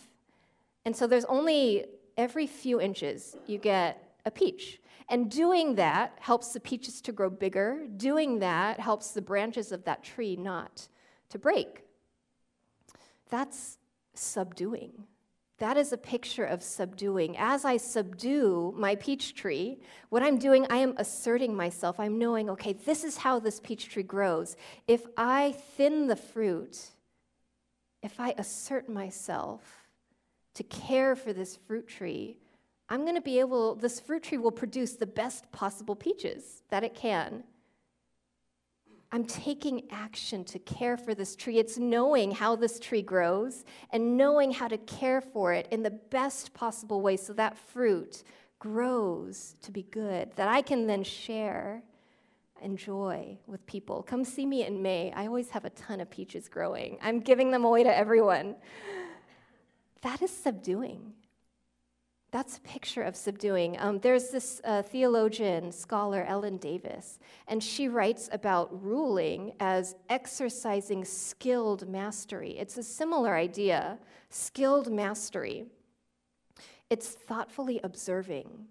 and 0.84 0.94
so 0.94 1.08
there's 1.08 1.24
only 1.24 1.86
every 2.16 2.46
few 2.46 2.80
inches 2.80 3.36
you 3.48 3.58
get 3.58 4.05
a 4.26 4.30
peach. 4.30 4.80
And 5.08 5.30
doing 5.30 5.76
that 5.76 6.18
helps 6.20 6.52
the 6.52 6.60
peaches 6.60 7.00
to 7.02 7.12
grow 7.12 7.30
bigger. 7.30 7.86
Doing 7.96 8.40
that 8.40 8.80
helps 8.80 9.12
the 9.12 9.22
branches 9.22 9.72
of 9.72 9.84
that 9.84 10.02
tree 10.02 10.36
not 10.36 10.88
to 11.30 11.38
break. 11.38 11.84
That's 13.30 13.78
subduing. 14.14 15.04
That 15.58 15.78
is 15.78 15.92
a 15.92 15.96
picture 15.96 16.44
of 16.44 16.62
subduing. 16.62 17.36
As 17.38 17.64
I 17.64 17.78
subdue 17.78 18.74
my 18.76 18.94
peach 18.96 19.34
tree, 19.34 19.78
what 20.10 20.22
I'm 20.22 20.38
doing, 20.38 20.66
I 20.68 20.78
am 20.78 20.94
asserting 20.98 21.54
myself. 21.56 21.98
I'm 21.98 22.18
knowing, 22.18 22.50
okay, 22.50 22.74
this 22.74 23.04
is 23.04 23.16
how 23.16 23.38
this 23.38 23.58
peach 23.60 23.88
tree 23.88 24.02
grows. 24.02 24.56
If 24.86 25.06
I 25.16 25.54
thin 25.76 26.08
the 26.08 26.16
fruit, 26.16 26.90
if 28.02 28.20
I 28.20 28.34
assert 28.36 28.88
myself 28.88 29.62
to 30.54 30.62
care 30.64 31.16
for 31.16 31.32
this 31.32 31.56
fruit 31.56 31.88
tree, 31.88 32.36
I'm 32.88 33.02
going 33.02 33.16
to 33.16 33.20
be 33.20 33.40
able, 33.40 33.74
this 33.74 33.98
fruit 33.98 34.22
tree 34.22 34.38
will 34.38 34.52
produce 34.52 34.92
the 34.92 35.06
best 35.06 35.50
possible 35.52 35.96
peaches 35.96 36.62
that 36.70 36.84
it 36.84 36.94
can. 36.94 37.44
I'm 39.12 39.24
taking 39.24 39.82
action 39.90 40.44
to 40.44 40.58
care 40.58 40.96
for 40.96 41.14
this 41.14 41.36
tree. 41.36 41.58
It's 41.58 41.78
knowing 41.78 42.32
how 42.32 42.56
this 42.56 42.78
tree 42.78 43.02
grows 43.02 43.64
and 43.90 44.16
knowing 44.16 44.52
how 44.52 44.68
to 44.68 44.78
care 44.78 45.20
for 45.20 45.52
it 45.52 45.68
in 45.70 45.82
the 45.82 45.90
best 45.90 46.54
possible 46.54 47.00
way 47.00 47.16
so 47.16 47.32
that 47.34 47.56
fruit 47.56 48.24
grows 48.58 49.54
to 49.62 49.70
be 49.70 49.82
good, 49.84 50.32
that 50.36 50.48
I 50.48 50.62
can 50.62 50.86
then 50.86 51.04
share, 51.04 51.82
and 52.62 52.78
joy 52.78 53.38
with 53.46 53.64
people. 53.66 54.02
Come 54.02 54.24
see 54.24 54.46
me 54.46 54.64
in 54.64 54.82
May. 54.82 55.12
I 55.14 55.26
always 55.26 55.50
have 55.50 55.64
a 55.64 55.70
ton 55.70 56.00
of 56.00 56.10
peaches 56.10 56.48
growing. 56.48 56.98
I'm 57.02 57.20
giving 57.20 57.50
them 57.50 57.64
away 57.64 57.84
to 57.84 57.96
everyone. 57.96 58.56
That 60.02 60.22
is 60.22 60.30
subduing. 60.30 61.12
That's 62.36 62.58
a 62.58 62.60
picture 62.60 63.00
of 63.00 63.16
subduing. 63.16 63.80
Um, 63.80 63.98
there's 63.98 64.28
this 64.28 64.60
uh, 64.62 64.82
theologian, 64.82 65.72
scholar, 65.72 66.22
Ellen 66.28 66.58
Davis, 66.58 67.18
and 67.48 67.64
she 67.64 67.88
writes 67.88 68.28
about 68.30 68.84
ruling 68.84 69.54
as 69.58 69.94
exercising 70.10 71.06
skilled 71.06 71.88
mastery. 71.88 72.50
It's 72.58 72.76
a 72.76 72.82
similar 72.82 73.34
idea 73.34 73.98
skilled 74.28 74.92
mastery. 74.92 75.64
It's 76.90 77.08
thoughtfully 77.08 77.80
observing 77.82 78.66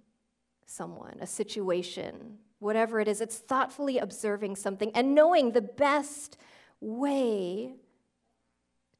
someone, 0.67 1.17
a 1.19 1.25
situation, 1.25 2.37
whatever 2.59 2.99
it 2.99 3.07
is. 3.07 3.19
It's 3.19 3.39
thoughtfully 3.39 3.97
observing 3.97 4.57
something 4.57 4.91
and 4.93 5.15
knowing 5.15 5.53
the 5.53 5.63
best 5.63 6.37
way 6.81 7.77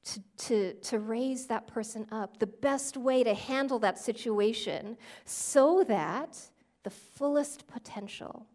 to, 0.05 0.21
to, 0.37 0.73
to 0.73 0.99
raise 0.99 1.47
that 1.47 1.67
person 1.67 2.05
up, 2.11 2.37
the 2.37 2.47
best 2.47 2.95
way 2.95 3.23
to 3.23 3.33
handle 3.33 3.79
that 3.79 3.97
situation 3.97 4.97
so 5.25 5.83
that 5.87 6.39
the 6.83 6.89
fullest 6.89 7.67
potential 7.67 8.45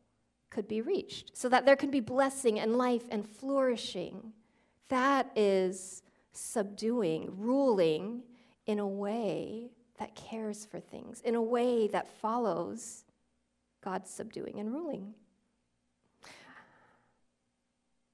could 0.48 0.68
be 0.68 0.80
reached, 0.80 1.36
so 1.36 1.48
that 1.48 1.66
there 1.66 1.76
can 1.76 1.90
be 1.90 2.00
blessing 2.00 2.58
and 2.58 2.76
life 2.76 3.04
and 3.10 3.28
flourishing. 3.28 4.32
That 4.88 5.30
is 5.36 6.02
subduing, 6.32 7.28
ruling 7.36 8.22
in 8.66 8.78
a 8.78 8.86
way 8.86 9.70
that 9.98 10.14
cares 10.14 10.64
for 10.64 10.80
things, 10.80 11.20
in 11.20 11.34
a 11.34 11.42
way 11.42 11.88
that 11.88 12.08
follows 12.08 13.04
God's 13.82 14.10
subduing 14.10 14.58
and 14.58 14.72
ruling. 14.72 15.14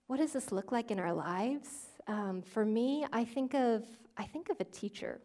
What 0.07 0.18
does 0.18 0.33
this 0.33 0.53
look 0.53 0.72
like 0.72 0.90
in 0.90 1.01
our 1.01 1.12
lives? 1.12 1.86
Um, 2.07 2.42
for 2.42 2.64
me, 2.64 3.07
I 3.12 3.25
think 3.25 3.55
of 3.55 3.85
I 4.16 4.25
think 4.25 4.49
of 4.49 4.61
a 4.61 4.64
teacher. 4.64 5.21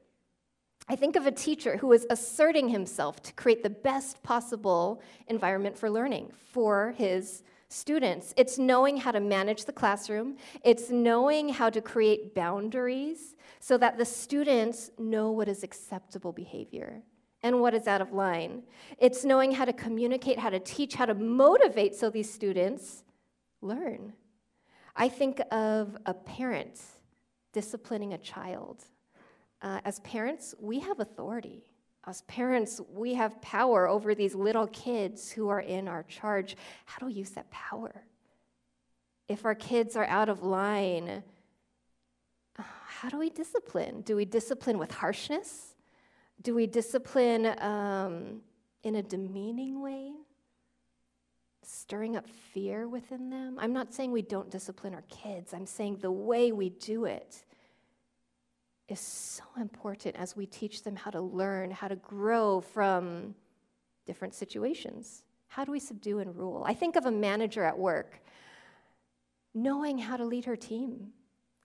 I 0.90 0.96
think 0.96 1.16
of 1.16 1.26
a 1.26 1.32
teacher 1.32 1.78
who 1.78 1.94
is 1.94 2.06
asserting 2.10 2.70
himself 2.70 3.22
to 3.24 3.34
create 3.34 3.64
the 3.64 3.70
best 3.70 4.22
possible 4.24 5.02
environment 5.28 5.78
for 5.78 5.90
learning 5.90 6.32
for 6.52 6.94
his 6.98 7.44
students. 7.70 8.34
It's 8.36 8.58
knowing 8.58 8.98
how 8.98 9.12
to 9.12 9.20
manage 9.20 9.66
the 9.66 9.72
classroom, 9.72 10.36
it's 10.64 10.90
knowing 10.90 11.50
how 11.50 11.70
to 11.70 11.82
create 11.82 12.36
boundaries 12.36 13.36
so 13.60 13.78
that 13.78 13.98
the 13.98 14.06
students 14.06 14.92
know 14.98 15.32
what 15.32 15.48
is 15.48 15.64
acceptable 15.64 16.34
behavior 16.34 17.02
and 17.44 17.62
what 17.62 17.74
is 17.74 17.88
out 17.88 18.02
of 18.02 18.12
line. 18.12 18.64
It's 18.98 19.24
knowing 19.24 19.52
how 19.52 19.66
to 19.66 19.74
communicate, 19.74 20.40
how 20.40 20.50
to 20.50 20.60
teach, 20.60 20.96
how 20.96 21.06
to 21.06 21.14
motivate 21.14 21.96
so 21.96 22.10
these 22.10 22.32
students 22.32 23.04
learn. 23.62 24.14
I 24.96 25.10
think 25.10 25.42
of 25.52 25.98
a 26.06 26.14
parent 26.14 26.82
disciplining 27.54 28.14
a 28.14 28.18
child. 28.18 28.84
Uh, 29.62 29.80
as 29.86 30.00
parents, 30.00 30.56
we 30.60 30.80
have 30.80 31.00
authority. 31.00 31.64
As 32.06 32.24
parents, 32.24 32.82
we 32.92 33.14
have 33.14 33.42
power 33.42 33.88
over 33.88 34.16
these 34.16 34.34
little 34.34 34.68
kids 34.68 35.32
who 35.32 35.50
are 35.50 35.60
in 35.60 35.88
our 35.88 36.04
charge. 36.04 36.58
How 36.86 37.00
do 37.00 37.06
we 37.06 37.14
use 37.14 37.30
that 37.32 37.50
power? 37.52 38.04
If 39.28 39.46
our 39.46 39.56
kids 39.56 39.96
are 39.96 40.06
out 40.06 40.28
of 40.28 40.44
line, 40.44 41.24
uh, 42.58 42.64
how 42.88 43.10
do 43.10 43.20
we 43.20 43.30
discipline? 43.30 44.02
Do 44.02 44.16
we 44.16 44.26
discipline 44.26 44.80
with 44.80 44.92
harshness? 44.92 45.76
Do 46.42 46.56
we 46.56 46.66
discipline 46.66 47.46
um, 47.60 48.42
in 48.84 48.96
a 48.96 49.04
demeaning 49.04 49.80
way? 49.82 50.14
Stirring 51.74 52.18
up 52.18 52.28
fear 52.28 52.90
within 52.90 53.30
them? 53.30 53.58
I'm 53.58 53.72
not 53.72 53.94
saying 53.94 54.12
we 54.12 54.22
don't 54.22 54.50
discipline 54.50 54.94
our 54.94 55.04
kids, 55.04 55.54
I'm 55.54 55.66
saying 55.66 56.00
the 56.02 56.12
way 56.12 56.52
we 56.52 56.70
do 56.70 57.06
it 57.06 57.46
is 58.90 59.00
so 59.00 59.44
important 59.58 60.18
as 60.18 60.36
we 60.36 60.46
teach 60.46 60.84
them 60.84 60.98
how 60.98 61.12
to 61.12 61.22
learn, 61.22 61.72
how 61.72 61.88
to 61.88 61.96
grow 61.96 62.60
from 62.60 63.36
different 64.06 64.34
situations. 64.34 65.24
How 65.48 65.64
do 65.64 65.72
we 65.72 65.80
subdue 65.80 66.20
and 66.20 66.36
rule? 66.36 66.66
I 66.68 66.74
think 66.74 66.98
of 66.98 67.06
a 67.06 67.12
manager 67.12 67.64
at 67.64 67.78
work 67.78 68.22
knowing 69.54 69.98
how 69.98 70.18
to 70.18 70.26
lead 70.26 70.44
her 70.46 70.58
team, 70.58 71.10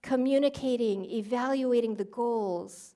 communicating, 0.03 1.05
evaluating 1.05 1.97
the 1.97 2.05
goals 2.05 2.96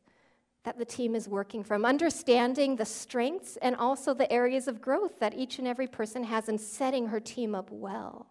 that 0.65 0.79
the 0.79 0.85
team 0.85 1.15
is 1.15 1.29
working 1.29 1.65
from, 1.65 1.85
understanding 1.85 2.77
the 2.77 2.85
strengths 2.85 3.57
and 3.63 3.75
also 3.77 4.13
the 4.13 4.31
areas 4.31 4.69
of 4.69 4.81
growth 4.81 5.19
that 5.19 5.35
each 5.35 5.59
and 5.59 5.67
every 5.67 5.87
person 5.87 6.23
has, 6.25 6.49
and 6.49 6.61
setting 6.61 7.07
her 7.07 7.21
team 7.21 7.55
up 7.55 7.71
well, 7.71 8.27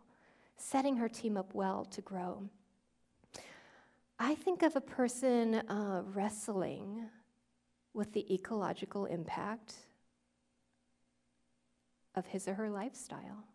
setting 0.55 0.97
her 0.97 1.09
team 1.09 1.37
up 1.37 1.53
well 1.53 1.85
to 1.85 2.01
grow. 2.01 2.43
I 4.19 4.35
think 4.35 4.61
of 4.61 4.75
a 4.75 4.81
person 4.81 5.55
uh, 5.55 6.03
wrestling 6.13 7.09
with 7.93 8.13
the 8.13 8.31
ecological 8.31 9.05
impact 9.05 9.73
of 12.13 12.27
his 12.27 12.47
or 12.47 12.53
her 12.53 12.69
lifestyle. 12.69 13.45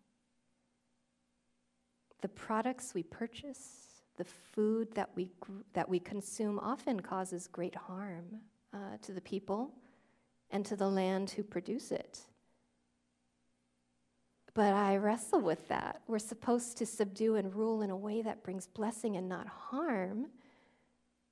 The 2.22 2.28
products 2.28 2.92
we 2.94 3.02
purchase, 3.04 4.02
the 4.16 4.24
food 4.24 4.88
that 4.94 5.10
we, 5.14 5.28
that 5.74 5.88
we 5.88 6.00
consume 6.00 6.58
often 6.58 6.98
causes 7.00 7.46
great 7.46 7.74
harm 7.76 8.40
uh, 8.74 8.96
to 9.02 9.12
the 9.12 9.20
people 9.20 9.72
and 10.50 10.66
to 10.66 10.76
the 10.76 10.88
land 10.88 11.30
who 11.30 11.42
produce 11.42 11.92
it. 11.92 12.20
But 14.54 14.72
I 14.72 14.96
wrestle 14.96 15.40
with 15.40 15.66
that. 15.68 16.02
We're 16.06 16.18
supposed 16.18 16.76
to 16.78 16.86
subdue 16.86 17.36
and 17.36 17.54
rule 17.54 17.82
in 17.82 17.90
a 17.90 17.96
way 17.96 18.22
that 18.22 18.42
brings 18.42 18.66
blessing 18.66 19.16
and 19.16 19.28
not 19.28 19.46
harm. 19.46 20.26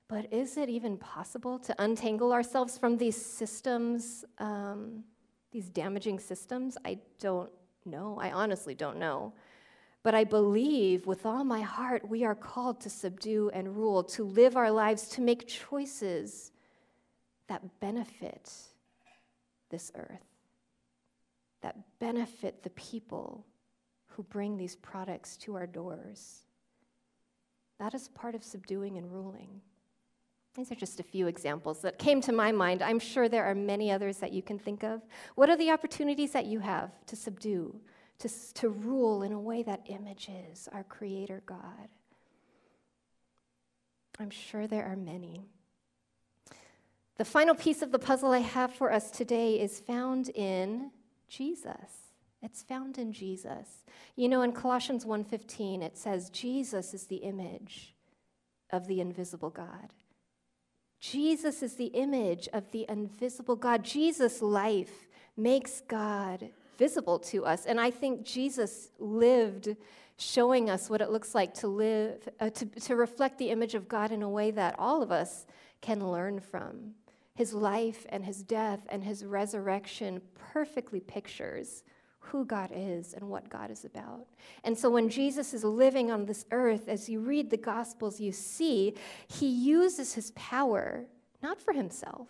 But 0.08 0.32
is 0.32 0.56
it 0.56 0.68
even 0.68 0.96
possible 0.98 1.58
to 1.60 1.74
untangle 1.82 2.32
ourselves 2.32 2.76
from 2.76 2.96
these 2.96 3.16
systems, 3.16 4.24
um, 4.38 5.04
these 5.50 5.68
damaging 5.68 6.18
systems? 6.18 6.76
I 6.84 6.98
don't 7.18 7.50
know. 7.84 8.18
I 8.20 8.30
honestly 8.30 8.74
don't 8.74 8.98
know. 8.98 9.32
But 10.02 10.14
I 10.14 10.24
believe 10.24 11.06
with 11.06 11.24
all 11.24 11.44
my 11.44 11.60
heart 11.60 12.08
we 12.08 12.24
are 12.24 12.34
called 12.34 12.80
to 12.82 12.90
subdue 12.90 13.50
and 13.54 13.76
rule, 13.76 14.04
to 14.04 14.24
live 14.24 14.56
our 14.56 14.70
lives, 14.70 15.08
to 15.10 15.20
make 15.20 15.48
choices 15.48 16.51
that 17.48 17.80
benefit 17.80 18.52
this 19.70 19.90
earth, 19.94 20.26
that 21.62 21.76
benefit 21.98 22.62
the 22.62 22.70
people 22.70 23.44
who 24.08 24.22
bring 24.24 24.56
these 24.56 24.76
products 24.76 25.36
to 25.38 25.56
our 25.56 25.66
doors. 25.66 26.40
That 27.78 27.94
is 27.94 28.08
part 28.08 28.34
of 28.34 28.44
subduing 28.44 28.96
and 28.98 29.10
ruling. 29.10 29.60
These 30.54 30.70
are 30.70 30.76
just 30.76 31.00
a 31.00 31.02
few 31.02 31.26
examples 31.28 31.80
that 31.80 31.98
came 31.98 32.20
to 32.22 32.32
my 32.32 32.52
mind. 32.52 32.82
I'm 32.82 32.98
sure 32.98 33.28
there 33.28 33.44
are 33.44 33.54
many 33.54 33.90
others 33.90 34.18
that 34.18 34.32
you 34.32 34.42
can 34.42 34.58
think 34.58 34.82
of. 34.84 35.00
What 35.34 35.48
are 35.48 35.56
the 35.56 35.70
opportunities 35.70 36.32
that 36.32 36.44
you 36.44 36.60
have 36.60 36.90
to 37.06 37.16
subdue, 37.16 37.80
to, 38.18 38.28
to 38.54 38.68
rule 38.68 39.22
in 39.22 39.32
a 39.32 39.40
way 39.40 39.62
that 39.62 39.86
images 39.86 40.68
our 40.72 40.84
Creator 40.84 41.42
God? 41.46 41.88
I'm 44.20 44.30
sure 44.30 44.66
there 44.66 44.84
are 44.84 44.96
many. 44.96 45.46
The 47.18 47.24
final 47.24 47.54
piece 47.54 47.82
of 47.82 47.92
the 47.92 47.98
puzzle 47.98 48.32
I 48.32 48.38
have 48.38 48.72
for 48.72 48.92
us 48.92 49.10
today 49.10 49.60
is 49.60 49.80
found 49.80 50.30
in 50.30 50.90
Jesus. 51.28 52.12
It's 52.42 52.62
found 52.62 52.98
in 52.98 53.12
Jesus. 53.12 53.84
You 54.16 54.28
know 54.28 54.42
in 54.42 54.52
Colossians 54.52 55.04
1:15 55.04 55.82
it 55.82 55.96
says 55.96 56.30
Jesus 56.30 56.94
is 56.94 57.06
the 57.06 57.16
image 57.16 57.94
of 58.70 58.86
the 58.86 59.00
invisible 59.00 59.50
God. 59.50 59.92
Jesus 60.98 61.62
is 61.62 61.74
the 61.74 61.86
image 61.86 62.48
of 62.52 62.70
the 62.70 62.86
invisible 62.88 63.56
God. 63.56 63.84
Jesus' 63.84 64.40
life 64.40 65.08
makes 65.36 65.80
God 65.80 66.50
visible 66.78 67.18
to 67.18 67.44
us. 67.44 67.66
And 67.66 67.80
I 67.80 67.90
think 67.90 68.24
Jesus 68.24 68.90
lived 68.98 69.76
showing 70.16 70.70
us 70.70 70.88
what 70.88 71.00
it 71.00 71.10
looks 71.10 71.34
like 71.34 71.54
to 71.54 71.68
live, 71.68 72.28
uh, 72.40 72.50
to, 72.50 72.66
to 72.66 72.96
reflect 72.96 73.38
the 73.38 73.50
image 73.50 73.74
of 73.74 73.88
God 73.88 74.12
in 74.12 74.22
a 74.22 74.28
way 74.28 74.50
that 74.52 74.76
all 74.78 75.02
of 75.02 75.10
us 75.10 75.46
can 75.80 76.08
learn 76.10 76.38
from. 76.38 76.94
His 77.34 77.54
life 77.54 78.06
and 78.08 78.24
his 78.24 78.42
death 78.42 78.86
and 78.90 79.02
his 79.02 79.24
resurrection 79.24 80.20
perfectly 80.34 81.00
pictures 81.00 81.82
who 82.18 82.44
God 82.44 82.70
is 82.72 83.14
and 83.14 83.28
what 83.28 83.48
God 83.48 83.70
is 83.70 83.84
about. 83.84 84.26
And 84.64 84.78
so 84.78 84.90
when 84.90 85.08
Jesus 85.08 85.52
is 85.52 85.64
living 85.64 86.10
on 86.10 86.24
this 86.24 86.44
earth, 86.50 86.88
as 86.88 87.08
you 87.08 87.20
read 87.20 87.50
the 87.50 87.56
Gospels, 87.56 88.20
you 88.20 88.32
see 88.32 88.94
he 89.26 89.48
uses 89.48 90.14
his 90.14 90.30
power 90.32 91.06
not 91.42 91.60
for 91.60 91.72
himself. 91.72 92.28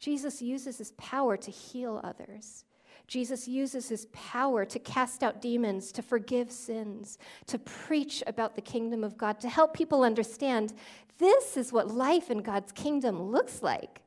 Jesus 0.00 0.42
uses 0.42 0.78
his 0.78 0.92
power 0.92 1.36
to 1.36 1.50
heal 1.50 2.00
others. 2.02 2.64
Jesus 3.06 3.46
uses 3.46 3.88
his 3.88 4.06
power 4.12 4.64
to 4.64 4.78
cast 4.78 5.22
out 5.22 5.40
demons, 5.40 5.92
to 5.92 6.02
forgive 6.02 6.50
sins, 6.50 7.18
to 7.46 7.58
preach 7.58 8.22
about 8.26 8.54
the 8.54 8.62
kingdom 8.62 9.04
of 9.04 9.16
God, 9.16 9.38
to 9.40 9.48
help 9.48 9.74
people 9.74 10.02
understand 10.02 10.72
this 11.18 11.56
is 11.56 11.72
what 11.72 11.88
life 11.88 12.30
in 12.30 12.38
God's 12.38 12.72
kingdom 12.72 13.22
looks 13.22 13.62
like. 13.62 14.00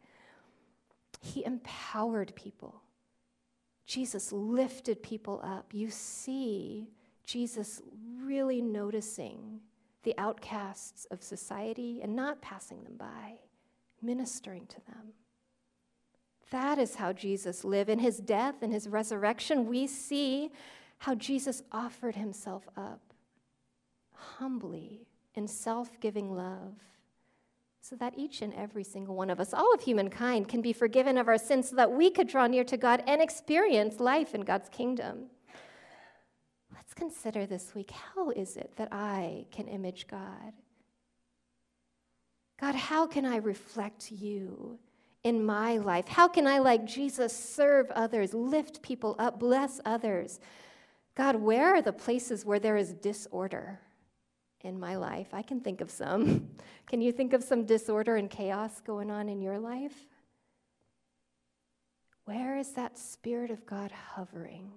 He 1.27 1.45
empowered 1.45 2.33
people. 2.35 2.81
Jesus 3.85 4.31
lifted 4.31 5.01
people 5.03 5.41
up. 5.43 5.73
You 5.73 5.89
see 5.89 6.89
Jesus 7.25 7.81
really 8.21 8.61
noticing 8.61 9.59
the 10.03 10.15
outcasts 10.17 11.05
of 11.11 11.21
society 11.21 11.99
and 12.01 12.15
not 12.15 12.41
passing 12.41 12.83
them 12.83 12.95
by, 12.97 13.39
ministering 14.01 14.65
to 14.67 14.77
them. 14.87 15.13
That 16.51 16.77
is 16.77 16.95
how 16.95 17.11
Jesus 17.11 17.65
lived. 17.65 17.89
In 17.89 17.99
his 17.99 18.19
death 18.19 18.55
and 18.61 18.71
his 18.71 18.87
resurrection, 18.87 19.67
we 19.67 19.85
see 19.85 20.51
how 20.99 21.13
Jesus 21.15 21.61
offered 21.71 22.15
himself 22.15 22.69
up 22.77 23.01
humbly 24.13 25.07
in 25.35 25.47
self 25.47 25.99
giving 25.99 26.33
love 26.33 26.73
so 27.81 27.95
that 27.95 28.13
each 28.17 28.41
and 28.41 28.53
every 28.53 28.83
single 28.83 29.15
one 29.15 29.29
of 29.29 29.39
us, 29.39 29.53
all 29.53 29.73
of 29.73 29.81
humankind, 29.81 30.47
can 30.47 30.61
be 30.61 30.73
forgiven 30.73 31.17
of 31.17 31.27
our 31.27 31.37
sins 31.37 31.69
so 31.69 31.75
that 31.75 31.91
we 31.91 32.09
could 32.09 32.27
draw 32.27 32.47
near 32.47 32.63
to 32.65 32.77
God 32.77 33.03
and 33.07 33.21
experience 33.21 33.99
life 33.99 34.35
in 34.35 34.41
God's 34.41 34.69
kingdom. 34.69 35.27
Let's 36.73 36.93
consider 36.93 37.45
this 37.45 37.73
week 37.75 37.91
how 37.91 38.31
is 38.31 38.57
it 38.57 38.73
that 38.77 38.89
I 38.91 39.45
can 39.51 39.67
image 39.67 40.07
God? 40.07 40.53
God, 42.59 42.75
how 42.75 43.05
can 43.05 43.25
I 43.25 43.37
reflect 43.37 44.11
you 44.11 44.79
in 45.23 45.45
my 45.45 45.77
life? 45.77 46.07
How 46.07 46.27
can 46.27 46.47
I, 46.47 46.59
like 46.59 46.85
Jesus, 46.85 47.37
serve 47.37 47.91
others, 47.91 48.33
lift 48.33 48.81
people 48.81 49.15
up, 49.19 49.39
bless 49.39 49.79
others? 49.85 50.39
God, 51.15 51.35
where 51.35 51.75
are 51.75 51.81
the 51.81 51.93
places 51.93 52.45
where 52.45 52.59
there 52.59 52.77
is 52.77 52.93
disorder 52.93 53.79
in 54.61 54.79
my 54.79 54.95
life? 54.95 55.27
I 55.33 55.41
can 55.41 55.59
think 55.59 55.81
of 55.81 55.91
some. 55.91 56.49
Can 56.87 57.01
you 57.01 57.11
think 57.11 57.33
of 57.33 57.43
some 57.43 57.65
disorder 57.65 58.15
and 58.15 58.29
chaos 58.29 58.79
going 58.79 59.11
on 59.11 59.27
in 59.27 59.41
your 59.41 59.59
life? 59.59 60.07
Where 62.25 62.57
is 62.57 62.71
that 62.73 62.97
Spirit 62.97 63.51
of 63.51 63.65
God 63.65 63.91
hovering? 63.91 64.71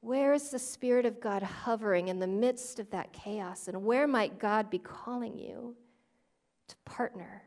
Where 0.00 0.32
is 0.32 0.50
the 0.50 0.58
Spirit 0.58 1.04
of 1.04 1.20
God 1.20 1.42
hovering 1.42 2.08
in 2.08 2.18
the 2.18 2.26
midst 2.26 2.78
of 2.78 2.90
that 2.90 3.12
chaos? 3.12 3.68
And 3.68 3.84
where 3.84 4.06
might 4.06 4.38
God 4.38 4.70
be 4.70 4.78
calling 4.78 5.38
you 5.38 5.74
to 6.68 6.76
partner? 6.84 7.42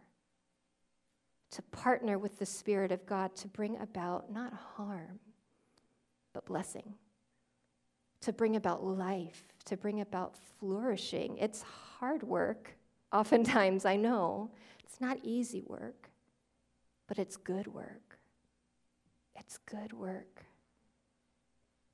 To 1.52 1.62
partner 1.64 2.18
with 2.18 2.38
the 2.38 2.46
Spirit 2.46 2.92
of 2.92 3.06
God 3.06 3.36
to 3.38 3.48
bring 3.48 3.80
about 3.80 4.32
not 4.32 4.54
harm, 4.54 5.20
but 6.34 6.46
blessing. 6.46 6.96
To 8.22 8.34
bring 8.34 8.56
about 8.56 8.84
life, 8.84 9.44
to 9.66 9.78
bring 9.78 10.02
about 10.02 10.36
flourishing. 10.60 11.38
It's 11.38 11.62
hard 11.62 12.24
work, 12.24 12.76
oftentimes, 13.12 13.86
I 13.86 13.96
know. 13.96 14.50
It's 14.84 15.02
not 15.02 15.18
easy 15.24 15.64
work, 15.68 16.10
but 17.08 17.20
it's 17.20 17.38
good 17.38 17.68
work. 17.68 18.20
It's 19.38 19.58
good 19.58 19.94
work. 19.94 20.46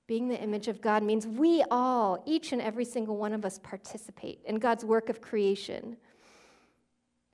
Being 0.08 0.28
the 0.28 0.40
image 0.40 0.68
of 0.68 0.82
God 0.82 1.04
means 1.04 1.26
we 1.26 1.64
all, 1.72 2.22
each 2.26 2.52
and 2.52 2.62
every 2.62 2.86
single 2.86 3.18
one 3.18 3.34
of 3.34 3.44
us, 3.44 3.60
participate 3.60 4.40
in 4.46 4.56
God's 4.58 4.86
work 4.86 5.10
of 5.10 5.20
creation. 5.20 5.98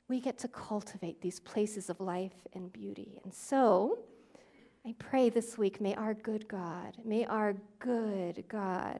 We 0.07 0.19
get 0.19 0.37
to 0.39 0.47
cultivate 0.47 1.21
these 1.21 1.39
places 1.39 1.89
of 1.89 1.99
life 1.99 2.47
and 2.53 2.71
beauty. 2.71 3.19
And 3.23 3.33
so, 3.33 3.99
I 4.85 4.95
pray 4.97 5.29
this 5.29 5.57
week, 5.57 5.79
may 5.79 5.95
our 5.95 6.13
good 6.13 6.47
God, 6.47 6.97
may 7.05 7.25
our 7.25 7.55
good 7.79 8.45
God 8.47 8.99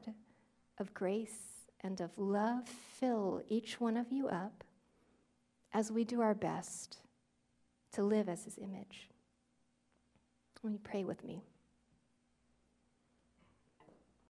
of 0.78 0.92
grace 0.94 1.38
and 1.80 2.00
of 2.00 2.16
love 2.16 2.68
fill 2.68 3.42
each 3.48 3.80
one 3.80 3.96
of 3.96 4.12
you 4.12 4.28
up 4.28 4.64
as 5.72 5.90
we 5.90 6.04
do 6.04 6.20
our 6.20 6.34
best 6.34 6.98
to 7.92 8.02
live 8.02 8.28
as 8.28 8.44
his 8.44 8.58
image. 8.58 9.08
Will 10.62 10.70
you 10.70 10.78
pray 10.78 11.04
with 11.04 11.24
me? 11.24 11.42